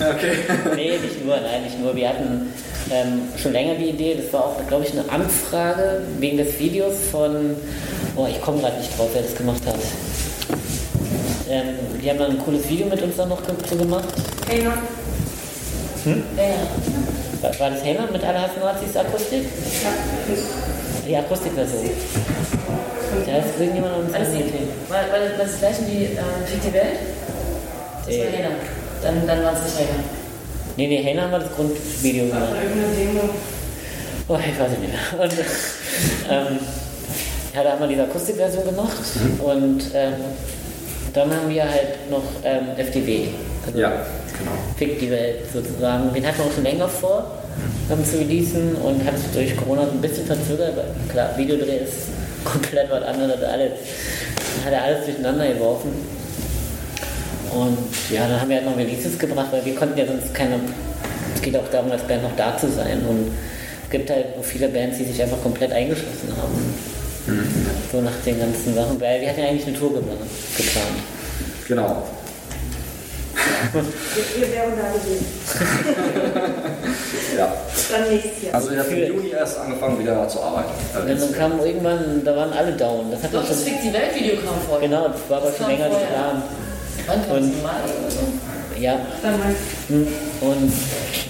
Okay. 0.00 0.36
nee, 0.76 0.90
nicht 0.90 1.24
nur, 1.24 1.36
nein, 1.36 1.64
nicht 1.64 1.80
nur. 1.80 1.94
Wir 1.94 2.10
hatten 2.10 2.52
ähm, 2.88 3.22
schon 3.36 3.52
länger 3.52 3.74
die 3.74 3.90
Idee, 3.90 4.14
das 4.14 4.32
war 4.32 4.44
auch, 4.44 4.66
glaube 4.68 4.84
ich, 4.84 4.92
eine 4.92 5.10
Anfrage 5.10 6.02
wegen 6.20 6.38
des 6.38 6.56
Videos 6.60 6.94
von, 7.10 7.56
oh, 8.16 8.26
ich 8.30 8.40
komme 8.40 8.60
gerade 8.60 8.78
nicht 8.78 8.96
drauf, 8.96 9.08
wer 9.12 9.22
das 9.22 9.34
gemacht 9.34 9.60
hat. 9.66 9.74
Ähm, 11.50 11.74
die 12.00 12.08
haben 12.08 12.18
dann 12.18 12.30
ein 12.30 12.38
cooles 12.38 12.68
Video 12.68 12.86
mit 12.86 13.02
uns 13.02 13.16
dann 13.16 13.28
noch 13.28 13.42
zu 13.42 13.76
gemacht. 13.76 14.08
Hey. 14.48 14.62
Hm? 16.04 16.22
Ja, 16.36 16.42
ja. 16.42 16.54
War, 17.42 17.58
war 17.58 17.70
das 17.70 17.84
Heyman 17.84 18.12
mit 18.12 18.22
Alle 18.22 18.40
hassen 18.40 18.60
Nazis 18.60 18.96
Akustik? 18.96 19.46
Die 21.06 21.16
Akustikversion. 21.16 21.90
Da 23.26 23.38
ist 23.38 23.60
irgendjemand 23.60 23.96
uns 23.96 24.14
Alles 24.14 24.28
Idee. 24.30 24.68
war, 24.88 24.98
war, 24.98 25.20
war 25.38 25.44
das 25.44 25.58
gleiche 25.58 25.82
wie 25.86 26.04
äh, 26.04 26.18
Fick 26.46 26.62
die 26.62 26.72
Welt? 26.72 26.98
Das 28.06 28.14
war 28.18 28.24
Äh. 28.24 28.30
Hena. 28.36 28.48
Dann, 29.02 29.26
dann 29.26 29.44
war 29.44 29.52
es 29.52 29.62
nicht 29.64 29.78
Hena. 29.78 29.98
Nee, 30.76 30.86
nee, 30.86 31.02
haben 31.22 31.30
wir 31.32 31.38
das 31.40 31.52
Grundvideo 31.54 32.26
gemacht. 32.26 32.52
Oh, 34.28 34.36
ich 34.38 34.60
weiß 34.60 34.70
nicht 34.70 34.82
mehr. 34.82 35.22
Und, 35.24 35.32
ähm, 36.30 36.58
ja, 37.54 37.64
da 37.64 37.70
haben 37.72 37.80
wir 37.80 37.88
diese 37.88 38.02
Akustikversion 38.04 38.64
gemacht 38.64 38.96
und 39.42 39.82
ähm, 39.94 40.12
dann 41.14 41.30
haben 41.34 41.48
wir 41.48 41.64
halt 41.64 42.10
noch 42.10 42.22
ähm, 42.44 42.66
FDW. 42.76 43.28
Also 43.66 43.78
Ja, 43.78 43.88
genau. 44.38 44.52
Fick 44.76 45.00
die 45.00 45.10
Welt 45.10 45.36
sozusagen. 45.52 46.12
Den 46.12 46.26
hatten 46.26 46.38
wir 46.38 46.44
auch 46.44 46.52
schon 46.52 46.64
länger 46.64 46.88
vor, 46.88 47.38
ähm, 47.90 48.04
zu 48.04 48.18
releasen 48.18 48.76
und 48.76 49.04
hat 49.04 49.18
sich 49.18 49.30
durch 49.32 49.56
Corona 49.56 49.86
so 49.86 49.92
ein 49.92 50.00
bisschen 50.00 50.26
verzögert, 50.26 50.76
weil 50.76 50.84
klar, 51.10 51.30
Videodreh 51.36 51.78
ist 51.78 52.08
komplett 52.44 52.90
was 52.90 53.02
anderes, 53.02 53.42
alles, 53.42 53.72
hat 54.64 54.72
er 54.72 54.82
alles 54.82 55.04
durcheinander 55.04 55.48
geworfen. 55.48 55.90
Und 57.52 57.78
ja, 58.10 58.28
dann 58.28 58.40
haben 58.40 58.48
wir 58.48 58.56
halt 58.56 58.66
noch 58.66 58.76
Releases 58.76 59.18
gebracht, 59.18 59.48
weil 59.50 59.64
wir 59.64 59.74
konnten 59.74 59.98
ja 59.98 60.06
sonst 60.06 60.34
keine, 60.34 60.60
es 61.34 61.40
geht 61.40 61.56
auch 61.56 61.68
darum, 61.70 61.90
als 61.90 62.02
Band 62.02 62.22
noch 62.22 62.36
da 62.36 62.56
zu 62.56 62.70
sein 62.70 63.00
und 63.08 63.32
es 63.84 63.90
gibt 63.90 64.10
halt 64.10 64.26
auch 64.38 64.44
viele 64.44 64.68
Bands, 64.68 64.98
die 64.98 65.04
sich 65.04 65.22
einfach 65.22 65.42
komplett 65.42 65.72
eingeschlossen 65.72 66.30
haben. 66.36 66.74
So 67.90 68.00
nach 68.00 68.12
den 68.24 68.38
ganzen 68.38 68.74
Sachen, 68.74 69.00
weil 69.00 69.20
wir 69.20 69.28
hatten 69.28 69.40
ja 69.40 69.48
eigentlich 69.48 69.66
eine 69.66 69.78
Tour 69.78 69.94
geplant. 69.94 70.20
Genau. 71.66 72.02
Wir 73.72 74.52
wären 74.52 74.72
da 74.76 74.88
gewesen. 74.98 75.26
Ja. 77.36 77.52
Dann 77.90 78.08
nächstes 78.10 78.42
Jahr. 78.44 78.54
Also 78.54 78.70
ihr 78.72 78.78
habt 78.80 78.90
im 78.90 79.06
Juni 79.16 79.30
erst 79.30 79.58
angefangen 79.58 79.98
wieder 79.98 80.28
zu 80.28 80.40
arbeiten. 80.42 80.70
Und 81.00 81.20
dann 81.20 81.32
kam 81.34 81.60
irgendwann, 81.60 82.22
da 82.24 82.36
waren 82.36 82.52
alle 82.52 82.72
down. 82.72 83.10
Das 83.10 83.22
hat 83.22 83.32
Doch, 83.34 83.46
das 83.48 83.62
Fick 83.62 83.80
die 83.82 83.92
Welt 83.92 84.14
Video 84.14 84.36
kam 84.36 84.54
vorher. 84.68 84.88
genau, 84.88 85.08
das 85.08 85.20
war 85.28 85.38
aber 85.38 85.52
schon 85.52 85.66
länger 85.68 85.88
geplant. 85.88 86.42
Wann 87.06 87.26
kam 87.26 87.36
Und- 87.36 87.54
das 87.54 87.62
Mai 87.62 87.70
oder 88.00 88.10
so? 88.10 88.18
Ja, 88.80 88.96
Dann 89.22 89.38
mal. 89.40 89.54
hm, 89.88 90.06
und, 90.40 90.72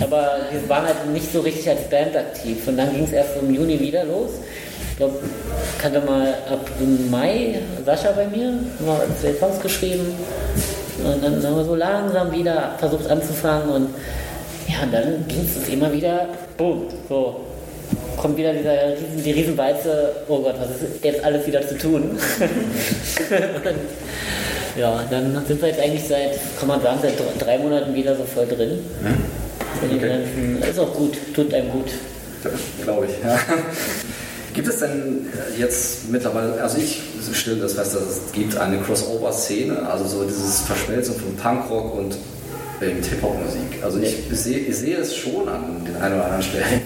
aber 0.01 0.37
wir 0.51 0.69
waren 0.69 0.85
halt 0.87 1.07
nicht 1.12 1.33
so 1.33 1.41
richtig 1.41 1.67
als 1.69 1.81
Band 1.88 2.14
aktiv. 2.14 2.67
Und 2.67 2.77
dann 2.77 2.93
ging 2.95 3.05
es 3.05 3.12
erst 3.12 3.31
im 3.41 3.55
Juni 3.55 3.81
wieder 3.81 4.05
los. 4.05 4.33
Ich 4.91 4.97
glaube, 4.99 5.19
kannte 5.81 6.01
mal 6.01 6.35
ab 6.51 6.61
Mai 7.11 7.59
Sascha 7.87 8.12
bei 8.12 8.27
mir, 8.27 8.49
haben 8.49 8.64
wir 8.81 9.07
zwei 9.21 9.38
Songs 9.38 9.61
geschrieben. 9.62 10.14
Und 11.05 11.23
dann 11.23 11.43
haben 11.45 11.57
wir 11.57 11.65
so 11.65 11.75
langsam 11.75 12.33
wieder 12.33 12.75
versucht 12.79 13.09
anzufangen 13.11 13.69
und 13.71 13.89
ja, 14.69 14.83
und 14.83 14.93
dann 14.93 15.25
ging 15.29 15.47
es 15.47 15.69
immer 15.73 15.93
wieder, 15.93 16.27
boom, 16.57 16.85
so. 17.09 17.41
Kommt 18.19 18.37
wieder 18.37 18.53
dieser 18.53 18.73
riesen, 18.93 19.23
die 19.25 19.31
Riesenwalze, 19.31 20.11
oh 20.29 20.41
Gott, 20.43 20.57
was 20.61 20.71
ist 20.71 21.05
jetzt 21.05 21.25
alles 21.25 21.47
wieder 21.47 21.67
zu 21.67 21.79
tun? 21.79 22.19
ja, 24.77 25.01
dann 25.11 25.43
sind 25.47 25.61
wir 25.61 25.69
jetzt 25.69 25.81
eigentlich 25.81 26.05
seit, 26.07 26.33
kann 26.59 26.69
man 26.69 26.81
sagen, 26.83 26.99
seit 27.03 27.19
dr- 27.19 27.27
drei 27.39 27.59
Monaten 27.59 27.95
wieder 27.95 28.17
so 28.17 28.25
voll 28.25 28.47
drin. 28.47 28.79
Die 29.83 29.97
Okay. 29.97 30.09
ganzen, 30.09 30.63
ist 30.69 30.79
auch 30.79 30.93
gut, 30.95 31.17
tut 31.35 31.53
einem 31.55 31.71
gut. 31.71 31.87
Glaube 32.85 33.07
ich. 33.07 33.13
Ja. 33.25 33.39
Gibt 34.55 34.69
es 34.69 34.79
denn 34.81 35.27
jetzt 35.57 36.09
mittlerweile, 36.11 36.61
also 36.61 36.79
ich 36.79 37.01
stelle 37.37 37.57
das 37.59 37.75
fest, 37.75 37.95
dass 37.95 38.03
es 38.03 38.33
gibt 38.33 38.57
eine 38.57 38.79
Crossover-Szene, 38.79 39.88
also 39.91 40.07
so 40.07 40.25
dieses 40.25 40.61
Verschmelzen 40.61 41.14
von 41.14 41.37
Punkrock 41.37 41.95
und 41.97 42.17
ähm, 42.81 43.03
Hip-Hop-Musik. 43.03 43.83
Also 43.83 43.99
ich 43.99 44.17
sehe, 44.33 44.59
ich 44.59 44.77
sehe 44.77 44.97
es 44.99 45.14
schon 45.14 45.49
an 45.49 45.85
den 45.85 45.97
ein 45.97 46.12
oder 46.12 46.25
anderen 46.25 46.43
Stellen. 46.43 46.83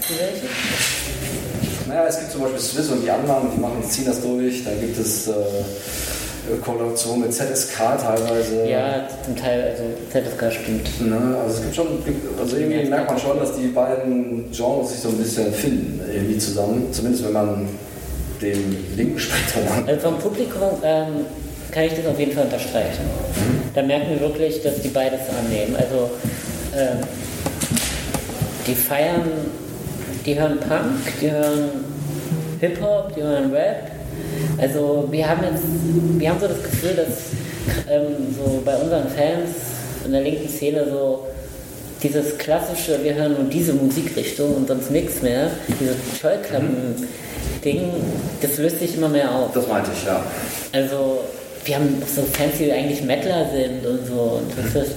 Naja, 1.89 2.05
es 2.09 2.19
gibt 2.19 2.33
zum 2.33 2.43
Beispiel 2.43 2.61
Swiss 2.61 2.89
und 2.91 3.03
die 3.03 3.11
anderen, 3.11 3.51
die 3.55 3.61
machen, 3.61 3.83
ziehen 3.89 4.07
das 4.07 4.23
durch. 4.23 4.65
Dann 4.65 4.81
gibt 4.81 4.99
es 4.99 5.29
äh, 5.29 5.33
Kollaboration 6.65 7.21
mit 7.21 7.33
ZSK 7.33 7.77
teilweise. 8.01 8.67
Ja, 8.67 9.07
zum 9.25 9.37
Teil, 9.37 9.63
also 9.71 9.85
ZSK 10.11 10.61
stimmt. 10.61 11.09
Ne, 11.09 11.37
also 11.43 11.57
es 11.57 11.63
gibt 11.63 11.75
schon, 11.75 11.87
also 12.41 12.57
irgendwie 12.57 12.89
merkt 12.89 13.11
man 13.11 13.19
schon, 13.19 13.39
dass 13.39 13.55
die 13.57 13.69
beiden 13.69 14.51
Genres 14.51 14.91
sich 14.91 15.01
so 15.01 15.09
ein 15.09 15.19
bisschen 15.19 15.53
finden, 15.53 16.01
irgendwie 16.13 16.39
zusammen. 16.39 16.93
Zumindest 16.93 17.25
wenn 17.25 17.33
man 17.33 17.69
dem 18.43 18.77
linken 18.97 19.19
Spektrum 19.19 19.63
an. 19.69 19.89
Also 19.89 20.11
vom 20.11 20.19
Publikum 20.19 20.71
ähm, 20.85 21.27
kann 21.71 21.85
ich 21.85 21.95
das 21.95 22.07
auf 22.07 22.19
jeden 22.19 22.33
Fall 22.33 22.45
unterstreichen. 22.45 23.05
Da 23.75 23.83
merken 23.83 24.11
wir 24.11 24.21
wirklich, 24.21 24.63
dass 24.63 24.81
die 24.81 24.89
beides 24.89 25.21
annehmen. 25.31 25.77
Also 25.77 26.11
ähm, 26.77 26.99
die 28.67 28.75
feiern, 28.75 29.23
die 30.27 30.39
hören 30.39 30.59
Punk, 30.59 31.21
die 31.21 31.31
hören 31.31 31.71
Hip-Hop, 32.61 33.15
die 33.15 33.23
hören 33.23 33.53
Rap. 33.53 33.91
Also 34.59 35.09
wir 35.11 35.29
haben 35.29 35.43
jetzt, 35.43 35.65
wir 36.19 36.31
haben 36.31 36.41
so 36.41 36.49
das 36.49 36.63
Gefühl, 36.63 36.95
dass 36.95 37.89
ähm, 37.91 38.35
so 38.37 38.63
bei 38.65 38.77
unseren 38.77 39.09
Fans 39.09 39.51
in 40.05 40.13
der 40.13 40.21
linken 40.21 40.49
Szene 40.49 40.87
so 40.91 41.27
dieses 42.03 42.37
klassische, 42.39 43.03
wir 43.03 43.15
hören 43.15 43.35
nur 43.35 43.45
diese 43.45 43.73
Musikrichtung 43.73 44.57
und 44.57 44.69
sonst 44.69 44.91
nichts 44.91 45.23
mehr, 45.23 45.51
dieses 45.81 45.97
Scheuklappen-Ding, 47.63 47.91
das 48.41 48.59
löst 48.59 48.79
sich 48.81 48.97
immer 48.97 49.09
mehr 49.09 49.31
auf. 49.31 49.53
Das 49.53 49.67
meinte 49.69 49.91
ich, 49.97 50.05
ja. 50.05 50.23
Also, 50.73 51.21
wir 51.65 51.77
haben 51.77 52.03
so 52.15 52.23
Fans, 52.23 52.55
die 52.59 52.73
eigentlich 52.73 53.03
Mettler 53.03 53.47
sind 53.51 53.87
und 53.87 54.07
so. 54.07 54.41
Und 54.41 54.51
das 54.57 54.83
ist, 54.85 54.97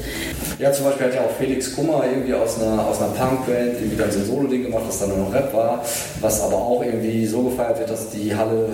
Ja, 0.58 0.72
zum 0.72 0.86
Beispiel 0.86 1.08
hat 1.08 1.16
ja 1.16 1.22
auch 1.22 1.32
Felix 1.38 1.76
Kummer 1.76 2.04
irgendwie 2.10 2.34
aus 2.34 2.60
einer, 2.60 2.88
aus 2.88 3.00
einer 3.00 3.10
Punkband 3.12 3.76
irgendwie 3.80 3.96
dann 3.98 4.12
so 4.12 4.20
ein 4.20 4.26
Solo-Ding 4.26 4.64
gemacht, 4.64 4.84
das 4.88 5.00
dann 5.00 5.10
nur 5.10 5.18
noch 5.20 5.34
Rap 5.34 5.54
war, 5.54 5.84
was 6.22 6.42
aber 6.42 6.56
auch 6.56 6.84
irgendwie 6.84 7.26
so 7.26 7.44
gefeiert 7.44 7.80
wird, 7.80 7.90
dass 7.90 8.10
die 8.10 8.36
Halle 8.36 8.70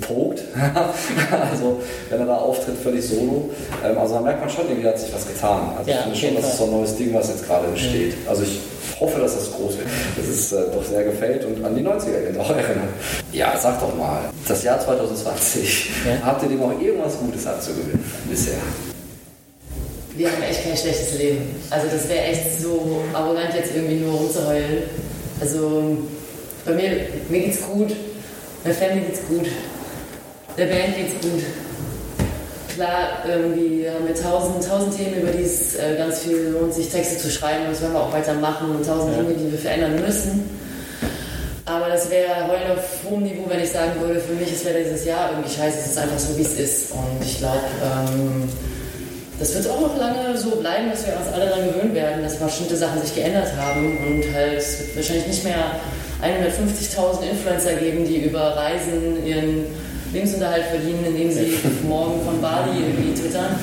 pogt. 0.00 0.42
also, 1.50 1.80
wenn 2.10 2.20
er 2.20 2.26
da 2.26 2.36
auftritt, 2.36 2.76
völlig 2.82 3.06
solo. 3.06 3.50
Ähm, 3.84 3.98
also, 3.98 4.14
da 4.14 4.20
merkt 4.20 4.40
man 4.40 4.50
schon, 4.50 4.68
irgendwie 4.68 4.88
hat 4.88 4.98
sich 4.98 5.12
was 5.12 5.26
getan. 5.26 5.72
Also, 5.76 5.90
Ja, 5.90 6.06
ich 6.12 6.20
finde 6.20 6.36
schon, 6.36 6.42
das 6.42 6.52
ist 6.52 6.58
so 6.58 6.64
ein 6.64 6.70
neues 6.70 6.96
Ding, 6.96 7.12
was 7.14 7.28
jetzt 7.28 7.46
gerade 7.46 7.66
entsteht. 7.66 8.14
Also, 8.28 8.42
ich 8.42 8.60
hoffe, 9.00 9.20
dass 9.20 9.34
das 9.36 9.52
groß 9.52 9.78
wird. 9.78 9.88
Das 10.16 10.28
ist 10.28 10.52
äh, 10.52 10.62
doch 10.74 10.84
sehr 10.84 11.04
gefällt 11.04 11.44
und 11.44 11.64
an 11.64 11.74
die 11.76 11.82
90er 11.82 12.38
auch 12.38 12.50
erinnert. 12.50 12.88
Ja, 13.32 13.56
sag 13.60 13.80
doch 13.80 13.94
mal, 13.96 14.30
das 14.46 14.62
Jahr 14.62 14.80
2020, 14.80 15.90
Ja. 16.06 16.26
habt 16.26 16.42
ihr 16.42 16.48
dem 16.48 16.62
auch 16.62 16.72
irgendwas 16.80 17.18
Gutes 17.18 17.46
abzugewinnen 17.46 18.04
bisher? 18.30 18.54
Wir 20.14 20.30
haben 20.30 20.42
echt 20.42 20.62
kein 20.64 20.76
schlechtes 20.76 21.18
Leben. 21.18 21.54
Also 21.70 21.86
das 21.90 22.08
wäre 22.08 22.24
echt 22.24 22.60
so 22.60 23.02
arrogant, 23.14 23.54
jetzt 23.54 23.74
irgendwie 23.74 23.96
nur 23.96 24.14
rumzuheulen. 24.14 24.82
Also 25.40 25.96
bei 26.66 26.72
mir, 26.74 26.90
mir 27.28 27.40
geht's 27.40 27.62
gut, 27.62 27.92
der 28.64 28.74
Family 28.74 29.00
geht's 29.06 29.20
gut, 29.28 29.46
der 30.58 30.66
Band 30.66 30.96
geht's 30.96 31.14
gut. 31.22 31.42
Klar, 32.74 33.24
irgendwie 33.26 33.88
haben 33.88 34.06
wir 34.06 34.14
tausend, 34.14 34.66
tausend 34.66 34.96
Themen, 34.96 35.22
über 35.22 35.30
die 35.30 35.44
es 35.44 35.76
äh, 35.76 35.96
ganz 35.96 36.20
viel 36.20 36.50
lohnt, 36.50 36.74
sich 36.74 36.88
Texte 36.90 37.18
zu 37.18 37.30
schreiben. 37.30 37.64
Das 37.68 37.80
werden 37.80 37.94
wir 37.94 38.00
auch 38.00 38.12
weitermachen 38.12 38.70
und 38.70 38.86
tausend 38.86 39.16
Dinge, 39.16 39.34
die 39.34 39.52
wir 39.52 39.58
verändern 39.58 40.00
müssen. 40.00 40.48
Aber 41.64 41.88
das 41.88 42.10
wäre 42.10 42.48
heulen 42.48 42.72
auf 42.76 43.08
hohem 43.08 43.22
Niveau, 43.22 43.44
wenn 43.48 43.62
ich 43.62 43.70
sagen 43.70 43.92
würde, 44.00 44.20
für 44.20 44.34
mich 44.34 44.52
ist 44.52 44.64
wäre 44.64 44.82
dieses 44.82 45.04
Jahr 45.04 45.30
irgendwie 45.30 45.50
scheiße, 45.50 45.78
es 45.78 45.86
ist 45.92 45.98
einfach 45.98 46.18
so, 46.18 46.36
wie 46.36 46.42
es 46.42 46.58
ist. 46.58 46.90
Und 46.92 47.24
ich 47.24 47.38
glaube, 47.38 47.60
ähm, 47.82 48.48
das 49.38 49.54
wird 49.54 49.68
auch 49.70 49.80
noch 49.80 49.96
lange 49.96 50.36
so 50.36 50.50
bleiben, 50.56 50.90
dass 50.90 51.06
wir 51.06 51.14
uns 51.16 51.32
alle 51.32 51.46
daran 51.46 51.66
gewöhnen 51.68 51.94
werden, 51.94 52.22
dass 52.22 52.36
bestimmte 52.36 52.76
Sachen 52.76 53.00
sich 53.00 53.14
geändert 53.14 53.48
haben 53.56 53.96
und 53.98 54.34
halt 54.34 54.58
es 54.58 54.78
wird 54.80 54.96
wahrscheinlich 54.96 55.26
nicht 55.26 55.44
mehr 55.44 55.80
150.000 56.22 57.30
Influencer 57.30 57.74
geben, 57.74 58.04
die 58.04 58.18
über 58.18 58.56
Reisen 58.56 59.24
ihren 59.26 59.66
Lebensunterhalt 60.12 60.64
verdienen, 60.66 61.04
indem 61.06 61.30
sie 61.30 61.58
morgen 61.88 62.24
von 62.24 62.40
Bali 62.40 62.80
irgendwie 62.80 63.14
twittern. 63.14 63.56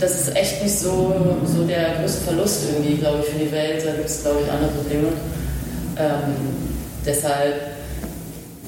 Das 0.00 0.20
ist 0.20 0.36
echt 0.36 0.62
nicht 0.62 0.78
so, 0.78 1.14
so 1.44 1.64
der 1.64 1.94
größte 2.00 2.22
Verlust 2.22 2.64
irgendwie, 2.72 2.96
glaube 2.96 3.20
ich, 3.20 3.32
für 3.32 3.38
die 3.38 3.52
Welt. 3.52 3.84
Da 3.84 3.92
gibt 3.92 4.08
es, 4.08 4.22
glaube 4.22 4.40
ich, 4.44 4.50
andere 4.50 4.70
Probleme. 4.70 5.08
Ähm, 5.96 6.34
deshalb 7.06 7.54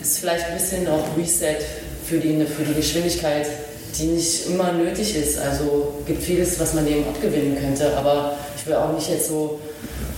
ist 0.01 0.19
vielleicht 0.19 0.47
ein 0.47 0.57
bisschen 0.57 0.87
auch 0.89 1.05
Reset 1.17 1.59
für 2.05 2.19
die, 2.19 2.45
für 2.47 2.63
die 2.63 2.75
Geschwindigkeit, 2.75 3.47
die 3.99 4.05
nicht 4.05 4.47
immer 4.47 4.73
nötig 4.73 5.17
ist. 5.17 5.39
Also 5.39 5.95
gibt 6.07 6.23
vieles, 6.23 6.59
was 6.61 6.75
man 6.75 6.87
dem 6.87 7.07
abgewinnen 7.09 7.59
könnte, 7.61 7.97
aber 7.97 8.39
ich 8.57 8.67
will 8.67 8.75
auch 8.75 8.93
nicht 8.93 9.11
jetzt 9.11 9.29
so, 9.29 9.61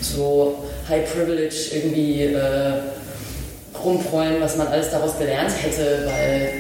so 0.01 0.57
High 0.89 1.11
Privilege 1.13 1.71
irgendwie 1.73 2.25
äh, 2.25 2.73
rumfreuen, 3.89 4.41
was 4.41 4.57
man 4.57 4.69
alles 4.69 4.91
daraus 4.91 5.19
gelernt 5.19 5.53
hätte, 5.63 6.07
weil 6.07 6.51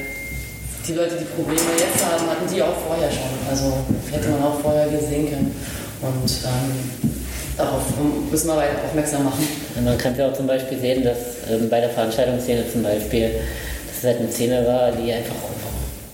die 0.87 0.95
Leute, 0.95 1.17
die 1.17 1.25
Probleme 1.25 1.61
jetzt 1.79 2.05
haben, 2.05 2.29
hatten 2.31 2.49
die 2.53 2.63
auch 2.63 2.77
vorher 2.87 3.11
schon. 3.11 3.29
Also 3.49 3.73
hätte 4.11 4.29
man 4.31 4.43
auch 4.43 4.61
vorher 4.61 4.89
gesehen 4.89 5.29
können. 5.29 5.55
Und 6.01 6.31
ähm, 6.45 7.11
darauf 7.57 7.83
müssen 8.31 8.49
wir 8.49 8.57
weiter 8.57 8.85
aufmerksam 8.87 9.25
machen. 9.25 9.47
Man 9.85 9.99
kann 9.99 10.17
ja 10.17 10.29
auch 10.29 10.33
zum 10.33 10.47
Beispiel 10.47 10.79
sehen, 10.79 11.05
dass 11.05 11.19
ähm, 11.51 11.69
bei 11.69 11.81
der 11.81 11.91
Veranstaltungsszene 11.91 12.65
zum 12.73 12.83
Beispiel, 12.83 13.31
dass 13.89 13.99
es 13.99 14.05
halt 14.05 14.21
eine 14.21 14.33
Szene 14.33 14.67
war, 14.67 14.93
die 14.93 15.13
einfach 15.13 15.35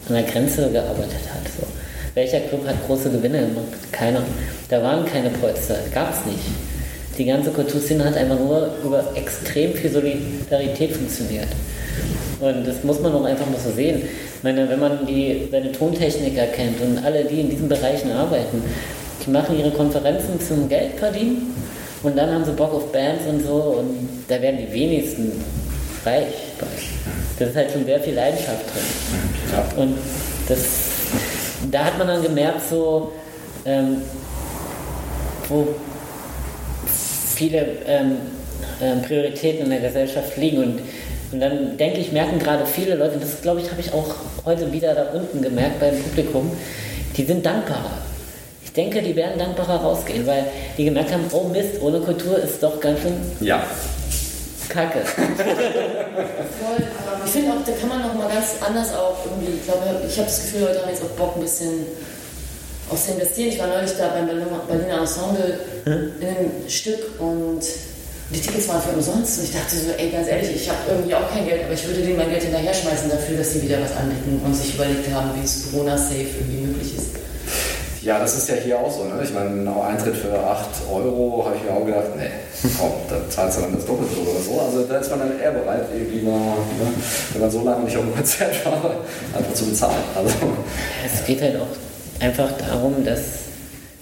an 0.08 0.14
der 0.14 0.24
Grenze 0.24 0.70
gearbeitet 0.70 1.24
hat. 1.32 1.44
So. 1.56 1.66
Welcher 2.14 2.40
Club 2.40 2.66
hat 2.66 2.76
große 2.86 3.10
Gewinne 3.10 3.40
gemacht? 3.40 3.92
Keiner. 3.92 4.22
Da 4.68 4.82
waren 4.82 5.04
keine 5.04 5.30
Polster, 5.30 5.76
gab 5.92 6.12
es 6.12 6.26
nicht. 6.26 6.44
Die 7.16 7.24
ganze 7.24 7.50
Kulturszene 7.50 8.04
hat 8.04 8.16
einfach 8.16 8.38
nur 8.38 8.70
über 8.84 9.04
extrem 9.14 9.72
viel 9.74 9.90
Solidarität 9.90 10.92
funktioniert. 10.96 11.48
Und 12.40 12.66
das 12.66 12.82
muss 12.82 13.00
man 13.00 13.14
auch 13.14 13.24
einfach 13.24 13.46
mal 13.46 13.58
so 13.64 13.70
sehen. 13.70 14.02
Ich 14.36 14.42
meine, 14.42 14.68
wenn 14.68 14.80
man 14.80 15.06
die, 15.06 15.48
seine 15.50 15.70
Tontechniker 15.70 16.46
kennt 16.46 16.80
und 16.80 17.04
alle, 17.04 17.24
die 17.24 17.40
in 17.40 17.50
diesen 17.50 17.68
Bereichen 17.68 18.10
arbeiten, 18.10 18.62
die 19.24 19.30
machen 19.30 19.58
ihre 19.58 19.70
Konferenzen 19.70 20.40
zum 20.40 20.68
Geld 20.68 20.98
verdienen 20.98 21.54
und 22.02 22.16
dann 22.18 22.30
haben 22.30 22.44
sie 22.44 22.52
Bock 22.52 22.74
auf 22.74 22.92
Bands 22.92 23.22
und 23.28 23.42
so 23.42 23.78
und 23.78 24.08
da 24.28 24.40
werden 24.42 24.58
die 24.58 24.72
wenigsten 24.72 25.32
reich. 26.04 26.34
Das 27.38 27.48
ist 27.48 27.56
halt 27.56 27.70
schon 27.72 27.84
sehr 27.84 28.00
viel 28.00 28.14
Leidenschaft 28.14 28.64
drin. 28.74 29.76
Und 29.76 29.98
das, 30.48 30.58
da 31.70 31.84
hat 31.84 31.98
man 31.98 32.08
dann 32.08 32.22
gemerkt, 32.22 32.68
so, 32.68 33.12
ähm, 33.64 34.02
wo 35.48 35.68
viele 37.34 37.66
ähm, 37.86 38.16
ähm, 38.80 39.02
Prioritäten 39.02 39.64
in 39.64 39.70
der 39.70 39.80
Gesellschaft 39.80 40.36
liegen. 40.36 40.58
Und, 40.58 40.80
und 41.32 41.40
dann 41.40 41.76
denke 41.76 42.00
ich, 42.00 42.12
merken 42.12 42.38
gerade 42.38 42.64
viele 42.66 42.94
Leute, 42.94 43.18
das 43.20 43.40
glaube 43.42 43.60
ich, 43.60 43.70
habe 43.70 43.80
ich 43.80 43.92
auch 43.92 44.14
heute 44.44 44.72
wieder 44.72 44.94
da 44.94 45.04
unten 45.12 45.42
gemerkt 45.42 45.80
beim 45.80 45.96
Publikum, 45.96 46.50
die 47.16 47.24
sind 47.24 47.44
dankbarer. 47.44 47.98
Ich 48.64 48.72
denke, 48.72 49.02
die 49.02 49.14
werden 49.14 49.38
dankbarer 49.38 49.76
rausgehen, 49.76 50.26
weil 50.26 50.44
die 50.76 50.84
gemerkt 50.84 51.12
haben, 51.12 51.24
oh 51.32 51.44
Mist, 51.48 51.80
ohne 51.80 52.00
Kultur 52.00 52.38
ist 52.38 52.62
doch 52.62 52.80
ganz 52.80 53.00
schön 53.02 53.14
Ja. 53.40 53.62
kacke. 54.68 55.00
Voll. 55.06 56.84
Ich 57.24 57.30
finde 57.30 57.52
auch, 57.52 57.64
da 57.64 57.72
kann 57.72 57.88
man 57.88 58.02
noch 58.02 58.14
mal 58.14 58.28
ganz 58.28 58.56
anders 58.66 58.92
auch 58.94 59.16
irgendwie, 59.24 59.58
ich 59.58 59.64
glaube, 59.64 59.82
ich 60.08 60.16
habe 60.16 60.26
das 60.26 60.40
Gefühl, 60.42 60.62
Leute 60.62 60.82
haben 60.82 60.90
jetzt 60.90 61.02
auch 61.02 61.16
Bock, 61.16 61.36
ein 61.36 61.42
bisschen 61.42 61.86
auch 62.90 62.98
zu 62.98 63.12
investieren. 63.12 63.48
Ich 63.48 63.58
war 63.58 63.68
neulich 63.68 63.92
da 63.98 64.08
beim 64.08 64.26
Berliner 64.26 65.00
Ensemble 65.00 65.58
in 65.86 66.26
einem 66.26 66.68
Stück 66.68 67.20
und 67.20 67.62
die 68.30 68.40
Tickets 68.40 68.68
waren 68.68 68.82
für 68.82 68.90
umsonst. 68.90 69.38
Und 69.38 69.44
ich 69.44 69.52
dachte 69.52 69.76
so, 69.76 69.90
ey, 69.96 70.10
ganz 70.10 70.28
ehrlich, 70.28 70.54
ich 70.54 70.68
habe 70.68 70.78
irgendwie 70.88 71.14
auch 71.14 71.30
kein 71.30 71.46
Geld, 71.46 71.64
aber 71.64 71.74
ich 71.74 71.86
würde 71.86 72.00
denen 72.00 72.16
mein 72.16 72.30
Geld 72.30 72.42
hinterher 72.42 72.74
schmeißen 72.74 73.10
dafür, 73.10 73.38
dass 73.38 73.52
sie 73.52 73.62
wieder 73.62 73.80
was 73.80 73.96
anbieten 73.96 74.40
und 74.44 74.54
sich 74.54 74.74
überlegt 74.74 75.12
haben, 75.12 75.30
wie 75.36 75.44
es 75.44 75.70
Corona-safe 75.70 76.26
irgendwie 76.40 76.66
möglich 76.66 76.96
ist. 76.96 77.08
Ja, 78.02 78.18
das 78.18 78.36
ist 78.36 78.48
ja 78.50 78.56
hier 78.56 78.78
auch 78.78 78.92
so. 78.92 79.04
Ne? 79.04 79.14
Ich 79.22 79.32
meine, 79.32 79.48
ein 79.48 79.68
Eintritt 79.68 80.16
für 80.16 80.38
8 80.38 80.68
Euro 80.92 81.46
habe 81.46 81.56
ich 81.56 81.62
mir 81.62 81.70
auch 81.70 81.86
gedacht, 81.86 82.16
nee, 82.16 82.28
komm, 82.78 82.92
da 83.08 83.16
zahlst 83.30 83.58
du 83.58 83.62
dann 83.62 83.74
das 83.74 83.86
Doppelte 83.86 84.20
oder 84.20 84.40
so. 84.40 84.60
Also 84.60 84.84
da 84.84 84.98
ist 84.98 85.08
man 85.10 85.20
dann 85.20 85.40
eher 85.40 85.52
bereit, 85.52 85.86
irgendwie 85.94 86.20
mal, 86.20 86.38
ne, 86.38 86.92
wenn 87.32 87.40
man 87.40 87.50
so 87.50 87.64
lange 87.64 87.84
nicht 87.84 87.96
auf 87.96 88.04
ein 88.04 88.14
Konzert 88.14 88.64
war, 88.66 88.96
einfach 89.34 89.54
zu 89.54 89.64
bezahlen. 89.64 90.04
Also, 90.14 90.34
Es 91.02 91.24
geht 91.24 91.40
halt 91.40 91.56
auch 91.56 91.93
einfach 92.24 92.50
darum, 92.52 93.04
dass 93.04 93.44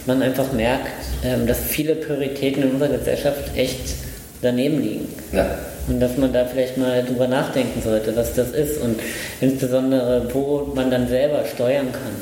man 0.07 0.23
einfach 0.23 0.53
merkt, 0.53 0.89
ähm, 1.25 1.47
dass 1.47 1.59
viele 1.61 1.95
Prioritäten 1.95 2.63
in 2.63 2.71
unserer 2.73 2.97
Gesellschaft 2.97 3.57
echt 3.57 3.95
daneben 4.41 4.83
liegen. 4.83 5.09
ja. 5.33 5.59
Und 5.89 5.99
dass 5.99 6.17
man 6.17 6.33
da 6.33 6.45
vielleicht 6.45 6.77
mal 6.79 7.03
drüber 7.03 7.27
nachdenken 7.27 7.83
sollte, 7.83 8.15
was 8.15 8.35
das 8.35 8.51
ist 8.51 8.81
und 8.81 9.01
insbesondere, 9.41 10.33
wo 10.33 10.71
man 10.77 10.93
dann 10.93 11.09
selber 11.09 11.45
steuern 11.45 11.91
kann. 11.91 12.13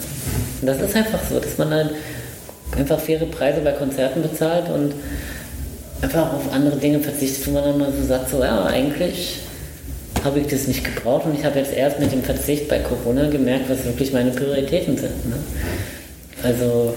Und 0.63 0.67
das 0.67 0.81
ist 0.81 0.97
einfach 0.97 1.21
so, 1.29 1.39
dass 1.39 1.59
man 1.59 1.69
halt 1.69 1.91
einfach 2.79 2.99
faire 2.99 3.27
Preise 3.27 3.61
bei 3.61 3.73
Konzerten 3.73 4.23
bezahlt 4.23 4.71
und 4.71 4.95
einfach 6.01 6.33
auf 6.33 6.51
andere 6.55 6.77
Dinge 6.77 7.01
verzichtet, 7.01 7.47
wo 7.47 7.51
man 7.51 7.65
dann 7.65 7.79
mal 7.79 7.93
so 7.93 8.07
sagt, 8.07 8.31
so 8.31 8.41
ja, 8.43 8.65
eigentlich 8.65 9.41
habe 10.25 10.41
ich 10.41 10.47
das 10.47 10.67
nicht 10.67 10.85
gebraucht 10.85 11.27
und 11.27 11.39
ich 11.39 11.45
habe 11.45 11.59
jetzt 11.59 11.73
erst 11.73 11.99
mit 12.01 12.13
dem 12.13 12.23
Verzicht 12.23 12.69
bei 12.69 12.79
Corona 12.81 13.29
gemerkt, 13.29 13.69
was 13.69 13.85
wirklich 13.85 14.13
meine 14.13 14.31
Prioritäten 14.31 14.97
sind. 14.97 15.29
Ne? 15.29 15.37
Also 16.43 16.95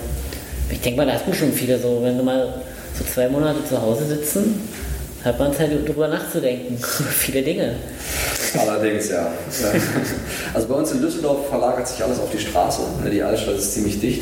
ich 0.69 0.79
denke 0.81 0.97
mal, 0.97 1.05
da 1.05 1.13
hatten 1.13 1.33
schon 1.33 1.51
viele 1.53 1.79
so, 1.79 1.99
wenn 2.01 2.17
du 2.17 2.23
mal 2.23 2.62
so 2.97 3.03
zwei 3.05 3.27
Monate 3.29 3.59
zu 3.67 3.81
Hause 3.81 4.05
sitzen, 4.05 4.62
hat 5.23 5.39
man 5.39 5.53
Zeit 5.53 5.71
drüber 5.88 6.07
nachzudenken. 6.07 6.77
viele 7.12 7.41
Dinge. 7.41 7.75
Allerdings, 8.57 9.09
ja. 9.09 9.21
Ja. 9.21 9.31
Also 10.53 10.67
bei 10.67 10.75
uns 10.75 10.91
in 10.91 11.01
Düsseldorf 11.01 11.47
verlagert 11.49 11.88
sich 11.88 12.03
alles 12.03 12.19
auf 12.19 12.29
die 12.31 12.39
Straße. 12.39 12.81
Ne, 13.03 13.09
Die 13.09 13.23
Altstadt 13.23 13.55
ist 13.55 13.73
ziemlich 13.73 13.99
dicht. 13.99 14.21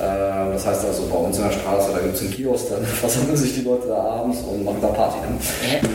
Äh, 0.00 0.52
Das 0.52 0.66
heißt 0.66 0.84
also, 0.86 1.06
bei 1.06 1.16
uns 1.16 1.36
in 1.38 1.44
der 1.44 1.52
Straße, 1.52 1.92
da 1.92 1.98
gibt 2.00 2.14
es 2.16 2.22
einen 2.22 2.30
Kiosk, 2.32 2.70
dann 2.70 2.84
versammeln 3.04 3.36
sich 3.36 3.54
die 3.54 3.60
Leute 3.62 3.88
da 3.88 3.96
abends 3.96 4.38
und 4.40 4.64
machen 4.64 4.78
da 4.80 4.88
Party. 4.88 5.18
ne? 5.20 5.36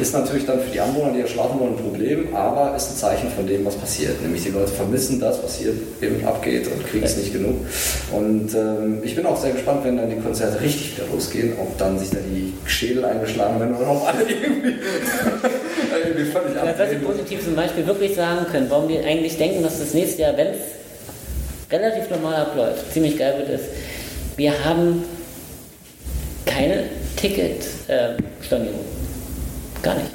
Ist 0.02 0.13
natürlich 0.13 0.46
dann 0.46 0.60
für 0.60 0.70
die 0.70 0.80
Anwohner, 0.80 1.12
die 1.12 1.18
hier 1.18 1.28
schlafen 1.28 1.60
wollen, 1.60 1.74
ein 1.74 1.84
Problem, 1.84 2.36
aber 2.36 2.76
ist 2.76 2.91
ein 2.91 2.96
Zeichen 2.98 3.30
von 3.32 3.48
dem, 3.48 3.65
was 3.65 3.76
passiert. 3.76 4.22
Nämlich 4.22 4.44
die 4.44 4.50
Leute 4.50 4.68
vermissen 4.72 5.20
das, 5.20 5.41
was 5.44 5.56
hier 5.58 5.74
eben 6.02 6.24
abgeht 6.26 6.68
und 6.68 6.86
kriegen 6.88 7.04
es 7.04 7.18
nicht 7.18 7.34
genug. 7.34 7.56
Und 8.12 8.54
ähm, 8.54 9.02
ich 9.04 9.15
bin 9.15 9.26
auch 9.26 9.38
sehr 9.38 9.52
gespannt, 9.52 9.84
wenn 9.84 9.98
dann 9.98 10.10
die 10.10 10.18
Konzerte 10.18 10.62
richtig 10.62 10.98
wieder 10.98 11.08
losgehen, 11.12 11.54
ob 11.60 11.78
dann 11.78 11.98
sich 11.98 12.12
da 12.12 12.18
die 12.18 12.54
Schädel 12.70 13.06
eingeschlagen 13.06 13.60
werden 13.60 13.76
oder 13.76 13.89
ob 13.91 14.08
alle 14.08 14.22
irgendwie, 14.30 14.76
irgendwie 16.06 16.32
völlig 16.32 16.56
Ja, 16.56 16.74
was 16.78 16.91
wir 16.91 17.00
positiv 17.00 17.44
zum 17.44 17.56
Beispiel 17.56 17.86
wirklich 17.88 18.15
sagen 18.15 18.46
können, 18.52 18.68
warum 18.70 18.88
wir 18.88 19.04
eigentlich 19.04 19.38
denken, 19.38 19.63
dass 19.63 19.80
das 19.80 19.94
nächste 19.94 20.22
Jahr, 20.22 20.38
wenn 20.38 20.48
es 20.48 20.58
relativ 21.72 22.10
normal 22.10 22.36
abläuft, 22.36 22.94
ziemlich 22.94 23.18
geil 23.18 23.36
wird, 23.39 23.50
ist, 23.60 23.65
wir 24.38 24.65
haben 24.65 25.04
keine 26.45 26.84
Ticket-Stornierung. 27.15 28.86
Gar 29.82 29.95
nicht. 29.95 30.13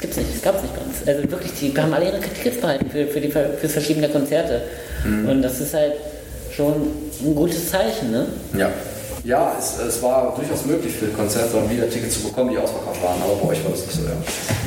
Gibt's 0.00 0.16
nicht, 0.16 0.42
gab's 0.42 0.62
nicht 0.62 0.74
bei 0.74 0.82
uns. 0.82 1.06
Also 1.06 1.30
wirklich, 1.30 1.52
die 1.60 1.80
haben 1.80 1.92
alle 1.92 2.06
ihre 2.06 2.20
Tickets 2.20 2.60
behalten 2.60 2.90
für, 2.90 3.06
für, 3.06 3.20
die, 3.20 3.30
für 3.30 3.68
verschiedene 3.68 4.08
Konzerte. 4.08 4.62
Und 5.28 5.42
das 5.42 5.60
ist 5.60 5.74
halt 5.74 5.94
schon 6.54 6.74
ein 7.24 7.34
gutes 7.34 7.70
Zeichen, 7.70 8.10
ne? 8.10 8.26
Ja. 8.56 8.70
Ja, 9.24 9.52
es, 9.58 9.78
es 9.78 10.02
war 10.02 10.34
durchaus 10.36 10.64
möglich 10.64 10.94
für 10.94 11.06
Konzerte 11.08 11.56
und 11.56 11.68
wieder 11.70 11.88
Tickets 11.90 12.20
zu 12.22 12.28
bekommen, 12.28 12.50
die 12.50 12.58
ausverkauft 12.58 13.02
waren, 13.02 13.20
aber 13.22 13.34
bei 13.42 13.48
euch 13.50 13.64
war 13.64 13.72
das 13.72 13.80
nicht 13.86 13.92
so, 13.92 14.02
ja. 14.04 14.12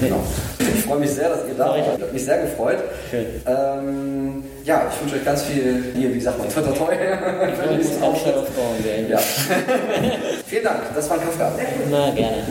Genau. 0.02 0.20
Ich 0.60 0.84
freue 0.84 1.00
mich 1.00 1.10
sehr, 1.12 1.30
dass 1.30 1.48
ihr 1.48 1.54
da 1.56 1.68
wart. 1.70 1.80
Ich 1.80 1.88
habe 2.04 2.14
mich 2.14 2.26
sehr 2.26 2.42
gefreut. 2.44 2.78
Ähm, 3.14 4.44
ja, 4.64 4.84
ich 4.94 5.02
wünsche 5.02 5.16
euch 5.16 5.26
ganz 5.26 5.44
viel, 5.44 5.94
hier, 5.96 6.14
wie 6.14 6.20
sagt 6.20 6.38
man, 6.38 6.50
toi 6.50 6.62
toi 6.62 6.72
toi. 6.74 6.94
Wenn 6.96 7.66
ihr 7.66 7.72
Und 7.72 7.80
diesen 7.80 8.04
auch 8.04 8.10
Auftritt- 8.14 8.34
schon 8.34 8.42
aufbauen 8.44 8.84
werden. 8.84 9.10
Ja. 9.10 9.18
Vielen 10.46 10.64
Dank, 10.64 10.80
das 10.96 11.10
war 11.10 11.18
ein 11.18 11.24
Kaffee. 11.24 11.66
Immer 11.88 12.12
gerne. 12.12 12.44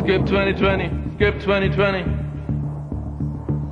Skip 0.00 0.26
2020. 0.28 0.90
Skip 1.16 1.42
2020. 1.42 2.04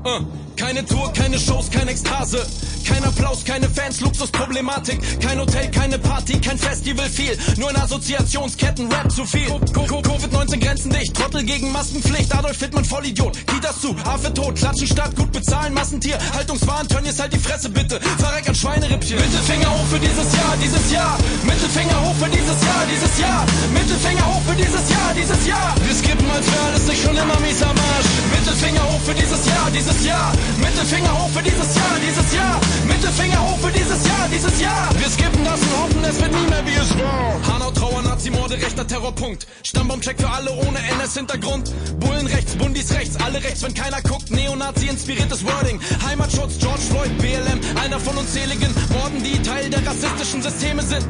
Uh, 0.05 0.24
Keine 0.59 0.85
Tour, 0.85 1.12
keine 1.12 1.38
Shows, 1.38 1.71
kein 1.71 1.88
Ekstase. 1.88 2.44
Kein 2.87 3.05
Applaus, 3.05 3.44
keine 3.44 3.68
Fans, 3.68 4.01
Luxusproblematik. 4.01 5.21
Kein 5.21 5.38
Hotel, 5.38 5.71
keine 5.71 5.99
Party, 5.99 6.40
kein 6.40 6.59
Festival, 6.59 7.09
viel. 7.09 7.37
Nur 7.59 7.71
in 7.71 7.77
Assoziationsketten, 7.77 8.90
Rap 8.90 9.11
zu 9.12 9.25
viel. 9.25 9.47
Co- 9.75 9.85
Co- 9.85 10.01
Covid-19 10.01 10.59
Grenzen 10.59 10.90
dicht, 10.90 11.14
Trottel 11.14 11.44
gegen 11.44 11.71
Maskenpflicht. 11.71 12.35
Adolf 12.35 12.59
Hittmann, 12.59 12.85
Vollidiot. 12.85 13.37
Kitas 13.47 13.81
zu, 13.81 13.94
Affe 14.05 14.33
tot, 14.33 14.57
klatschen 14.57 14.87
statt, 14.87 15.14
gut 15.16 15.31
bezahlen, 15.33 15.75
Massentier. 15.75 16.18
Haltungswahn, 16.35 16.87
jetzt 17.05 17.21
halt 17.21 17.33
die 17.33 17.38
Fresse 17.38 17.68
bitte. 17.68 18.01
Verreck 18.18 18.49
an 18.49 18.55
Schweinerippchen. 18.55 19.16
Mittelfinger 19.18 19.71
hoch 19.71 19.87
für 19.90 19.99
dieses 20.01 20.33
Jahr, 20.35 20.57
dieses 20.62 20.90
Jahr. 20.90 21.18
Mittelfinger 21.44 22.01
hoch 22.05 22.14
für 22.18 22.31
dieses 22.31 22.62
Jahr, 22.64 22.85
dieses 22.90 23.18
Jahr. 23.18 23.47
Mittelfinger 23.73 24.27
hoch 24.27 24.42
für 24.49 24.57
dieses 24.57 24.90
Jahr, 24.90 25.14
dieses 25.14 25.47
Jahr. 25.47 25.75
Wir 25.87 25.94
skippen, 25.94 26.31
als 26.31 26.47
wäre 26.47 26.62
alles 26.73 26.87
nicht 26.87 27.03
schon 27.05 27.16
immer 27.16 27.38
mies 27.40 27.62
am 27.62 27.77
Arsch. 27.77 28.09
Mittelfinger 28.33 28.83
hoch 28.85 29.01
für 29.05 29.14
dieses 29.14 29.44
Jahr, 29.47 29.71
dieses 29.71 30.05
Jahr. 30.05 30.33
Mittelfinger 30.56 31.12
hoch 31.12 31.30
für 31.30 31.42
dieses 31.42 31.74
Jahr, 31.74 31.96
dieses 32.00 32.34
Jahr. 32.34 32.61
Mittelfinger 32.87 33.40
hoch 33.40 33.58
für 33.58 33.72
dieses 33.72 34.06
Jahr, 34.06 34.28
dieses 34.32 34.61
Jahr. 34.61 34.88
Wir 34.98 35.11
skippen 35.11 35.44
das 35.44 35.61
und 35.61 35.72
hoffen, 35.78 36.04
es 36.04 36.20
wird 36.20 36.32
nie 36.32 36.48
mehr 36.48 36.64
wie 36.66 36.74
es 36.74 36.90
war. 36.98 37.54
Hanau, 37.54 37.70
Trauer, 37.70 38.02
Nazi-Morde, 38.02 38.54
rechter 38.54 38.87
Terrorpunkt. 38.87 39.46
Stammbaumcheck 39.62 40.18
für 40.20 40.30
alle 40.30 40.50
ohne 40.52 40.78
NS-Hintergrund. 40.78 41.72
Bullen 42.00 42.26
rechts, 42.26 42.56
Bundis 42.56 42.92
rechts, 42.92 43.16
alle 43.16 43.42
rechts, 43.42 43.62
wenn 43.62 43.74
keiner 43.74 44.00
guckt. 44.02 44.30
Neonazi-inspiriertes 44.30 45.44
Wording. 45.44 45.80
Heimatschutz, 46.06 46.58
George 46.58 46.82
Floyd, 46.90 47.18
BLM. 47.18 47.61
Einer 47.82 48.00
von 48.00 48.16
unzähligen 48.16 48.72
Morden, 48.92 49.22
die 49.22 49.40
Teil 49.42 49.68
der 49.70 49.87
rassistischen 49.87 50.42
Systeme 50.42 50.82
sind. 50.82 51.06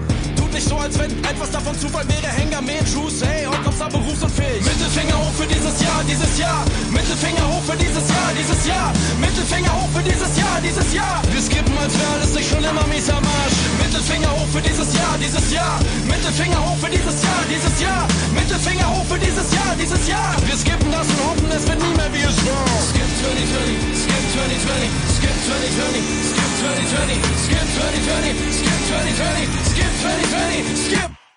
Tut 0.48 0.54
nicht 0.54 0.68
so, 0.68 0.76
als 0.78 0.98
wenn 0.98 1.12
etwas 1.28 1.50
davon 1.50 1.76
Zufall 1.78 2.08
wäre. 2.08 2.32
Hänger, 2.32 2.62
mehr 2.62 2.80
Truth, 2.88 3.20
hey, 3.20 3.44
Hotkops, 3.44 3.84
berufsunfähig. 3.92 4.64
Mittelfinger 4.64 5.18
hoch 5.20 5.34
für 5.36 5.44
dieses 5.44 5.76
Jahr, 5.76 6.00
dieses 6.08 6.38
Jahr. 6.40 6.64
Mittelfinger 6.88 7.44
hoch 7.52 7.60
für 7.68 7.76
dieses 7.76 8.08
Jahr, 8.08 8.32
dieses 8.32 8.64
Jahr. 8.64 8.88
Mittelfinger 9.20 9.72
hoch 9.76 9.92
für 9.92 10.00
dieses 10.08 10.32
Jahr, 10.40 10.56
dieses 10.64 10.88
Jahr. 10.94 11.20
Wir 11.28 11.42
skippen, 11.44 11.76
als 11.76 11.92
wäre 11.92 12.12
alles 12.16 12.32
nicht 12.32 12.48
schon 12.48 12.64
immer 12.64 12.86
mies 12.88 13.10
am 13.12 13.20
Arsch. 13.20 13.60
Mittelfinger 13.76 14.32
hoch 14.32 14.48
für 14.48 14.64
dieses 14.64 14.88
Jahr, 14.96 15.14
dieses 15.20 15.52
Jahr. 15.52 15.76
Mittelfinger 16.08 16.60
hoch 16.64 16.78
für 16.80 16.92
dieses 16.96 17.18
Jahr, 17.20 17.42
dieses 17.44 17.76
Jahr. 17.76 18.08
Mittelfinger 18.32 18.88
hoch 18.88 19.04
für 19.04 19.20
dieses 19.20 19.48
Jahr, 19.52 19.72
dieses 19.76 20.02
Jahr. 20.08 20.32
Wir 20.48 20.56
skippen 20.56 20.88
das 20.88 21.04
und 21.12 21.20
hoffen, 21.28 21.48
es 21.52 21.64
wird 21.68 21.76
nie 21.76 21.92
mehr 21.92 22.08
wie 22.16 22.24
es 22.24 22.38
war. 22.48 22.72
Skip 22.88 23.10
2020, 23.20 24.00
skip 24.00 24.24
2020, 24.32 25.12
skip 25.12 25.36
2020, 25.44 26.32
skip 26.32 26.47
2020, 26.58 27.22
skip 27.44 27.58
2020, 27.58 28.52
skip 28.58 28.78
2020, 28.90 29.64
skip 29.70 29.92
2020, 30.02 30.76
skip. 30.76 31.27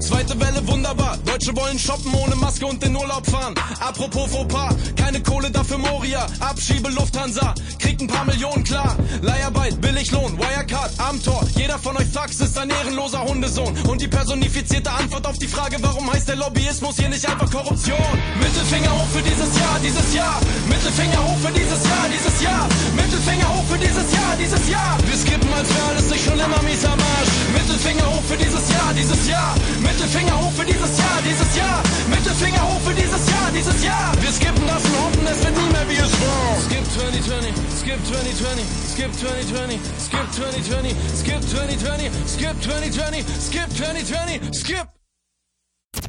Zweite 0.00 0.38
Welle 0.40 0.66
wunderbar. 0.66 1.16
Deutsche 1.24 1.54
wollen 1.56 1.78
shoppen 1.78 2.12
ohne 2.14 2.34
Maske 2.36 2.66
und 2.66 2.82
in 2.84 2.96
Urlaub 2.96 3.24
fahren. 3.26 3.54
Apropos 3.80 4.30
Fauxpas, 4.30 4.74
keine 4.96 5.22
Kohle 5.22 5.50
dafür 5.50 5.78
Moria. 5.78 6.26
Abschiebe 6.40 6.90
Lufthansa, 6.90 7.54
kriegt 7.78 8.00
ein 8.00 8.08
paar 8.08 8.24
Millionen 8.24 8.64
klar. 8.64 8.96
Leiharbeit, 9.20 9.80
Billiglohn, 9.80 10.38
Wirecard, 10.38 10.92
am 10.98 11.22
Tor. 11.22 11.46
Jeder 11.56 11.78
von 11.78 11.96
euch 11.96 12.08
Fax 12.08 12.40
ist 12.40 12.58
ein 12.58 12.70
ehrenloser 12.70 13.22
Hundesohn. 13.24 13.74
Und 13.88 14.00
die 14.00 14.08
personifizierte 14.08 14.90
Antwort 14.90 15.26
auf 15.26 15.38
die 15.38 15.46
Frage, 15.46 15.76
warum 15.80 16.12
heißt 16.12 16.28
der 16.28 16.36
Lobbyismus 16.36 16.96
hier 16.96 17.08
nicht 17.08 17.28
einfach 17.28 17.50
Korruption? 17.50 17.98
Mittelfinger 18.40 18.92
hoch 18.92 19.08
für 19.12 19.22
dieses 19.22 19.58
Jahr, 19.58 19.78
dieses 19.82 20.14
Jahr. 20.14 20.40
Mittelfinger 20.68 21.24
hoch 21.24 21.38
für 21.38 21.52
dieses 21.52 21.84
Jahr, 21.84 22.06
dieses 22.12 22.42
Jahr. 22.42 22.68
Mittelfinger 22.96 23.48
hoch 23.48 23.64
für 23.70 23.78
dieses 23.78 24.12
Jahr, 24.12 24.36
dieses 24.38 24.68
Jahr. 24.68 24.98
Wir 25.06 25.16
skippen, 25.16 25.52
als 25.54 25.68
wäre 25.68 25.86
alles 25.90 26.10
nicht 26.10 26.24
schon 26.24 26.38
immer 26.38 26.62
mies 26.62 26.84
am 26.84 26.98
Arsch. 26.98 27.32
Mittelfinger 27.54 28.06
hoch 28.06 28.22
für 28.28 28.36
dieses 28.36 28.68
Jahr, 28.70 28.92
dieses 28.94 29.28
Jahr. 29.28 29.54
Mittelfinger 29.82 30.38
hoch 30.40 30.52
für 30.52 30.64
dieses 30.64 30.98
Jahr, 30.98 31.18
dieses 31.24 31.56
Jahr. 31.56 31.82
Mittelfinger 32.08 32.62
hoch 32.62 32.80
für 32.80 32.94
dieses 32.94 33.28
Jahr, 33.30 33.50
dieses 33.52 33.84
Jahr. 33.84 34.12
Wir 34.20 34.32
skippen 34.32 34.66
das 34.66 34.84
und 34.84 34.96
hoffen, 35.02 35.26
es 35.26 35.44
wird 35.44 35.56
nie 35.56 35.70
mehr 35.72 35.88
wie 35.88 36.00
es 36.00 36.12
war. 36.22 36.56
Skip 36.66 36.84
2020, 36.84 37.52
skip 37.80 38.00
2020, 38.06 38.64
skip 38.92 39.12
2020, 39.12 39.80
skip 39.98 40.32
2020, 40.32 40.96
skip 41.18 41.42
2020, 41.42 42.10
skip 42.26 42.56
2020, 42.62 43.24
skip 43.40 43.68
2020, 43.76 44.54
skip. 44.54 44.86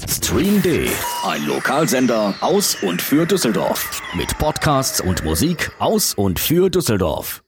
Stream 0.07 0.61
D, 0.61 0.89
ein 1.25 1.45
Lokalsender 1.45 2.33
aus 2.41 2.75
und 2.81 3.01
für 3.01 3.25
Düsseldorf. 3.25 4.01
Mit 4.15 4.37
Podcasts 4.37 5.01
und 5.01 5.23
Musik 5.23 5.71
aus 5.79 6.13
und 6.13 6.39
für 6.39 6.69
Düsseldorf. 6.69 7.42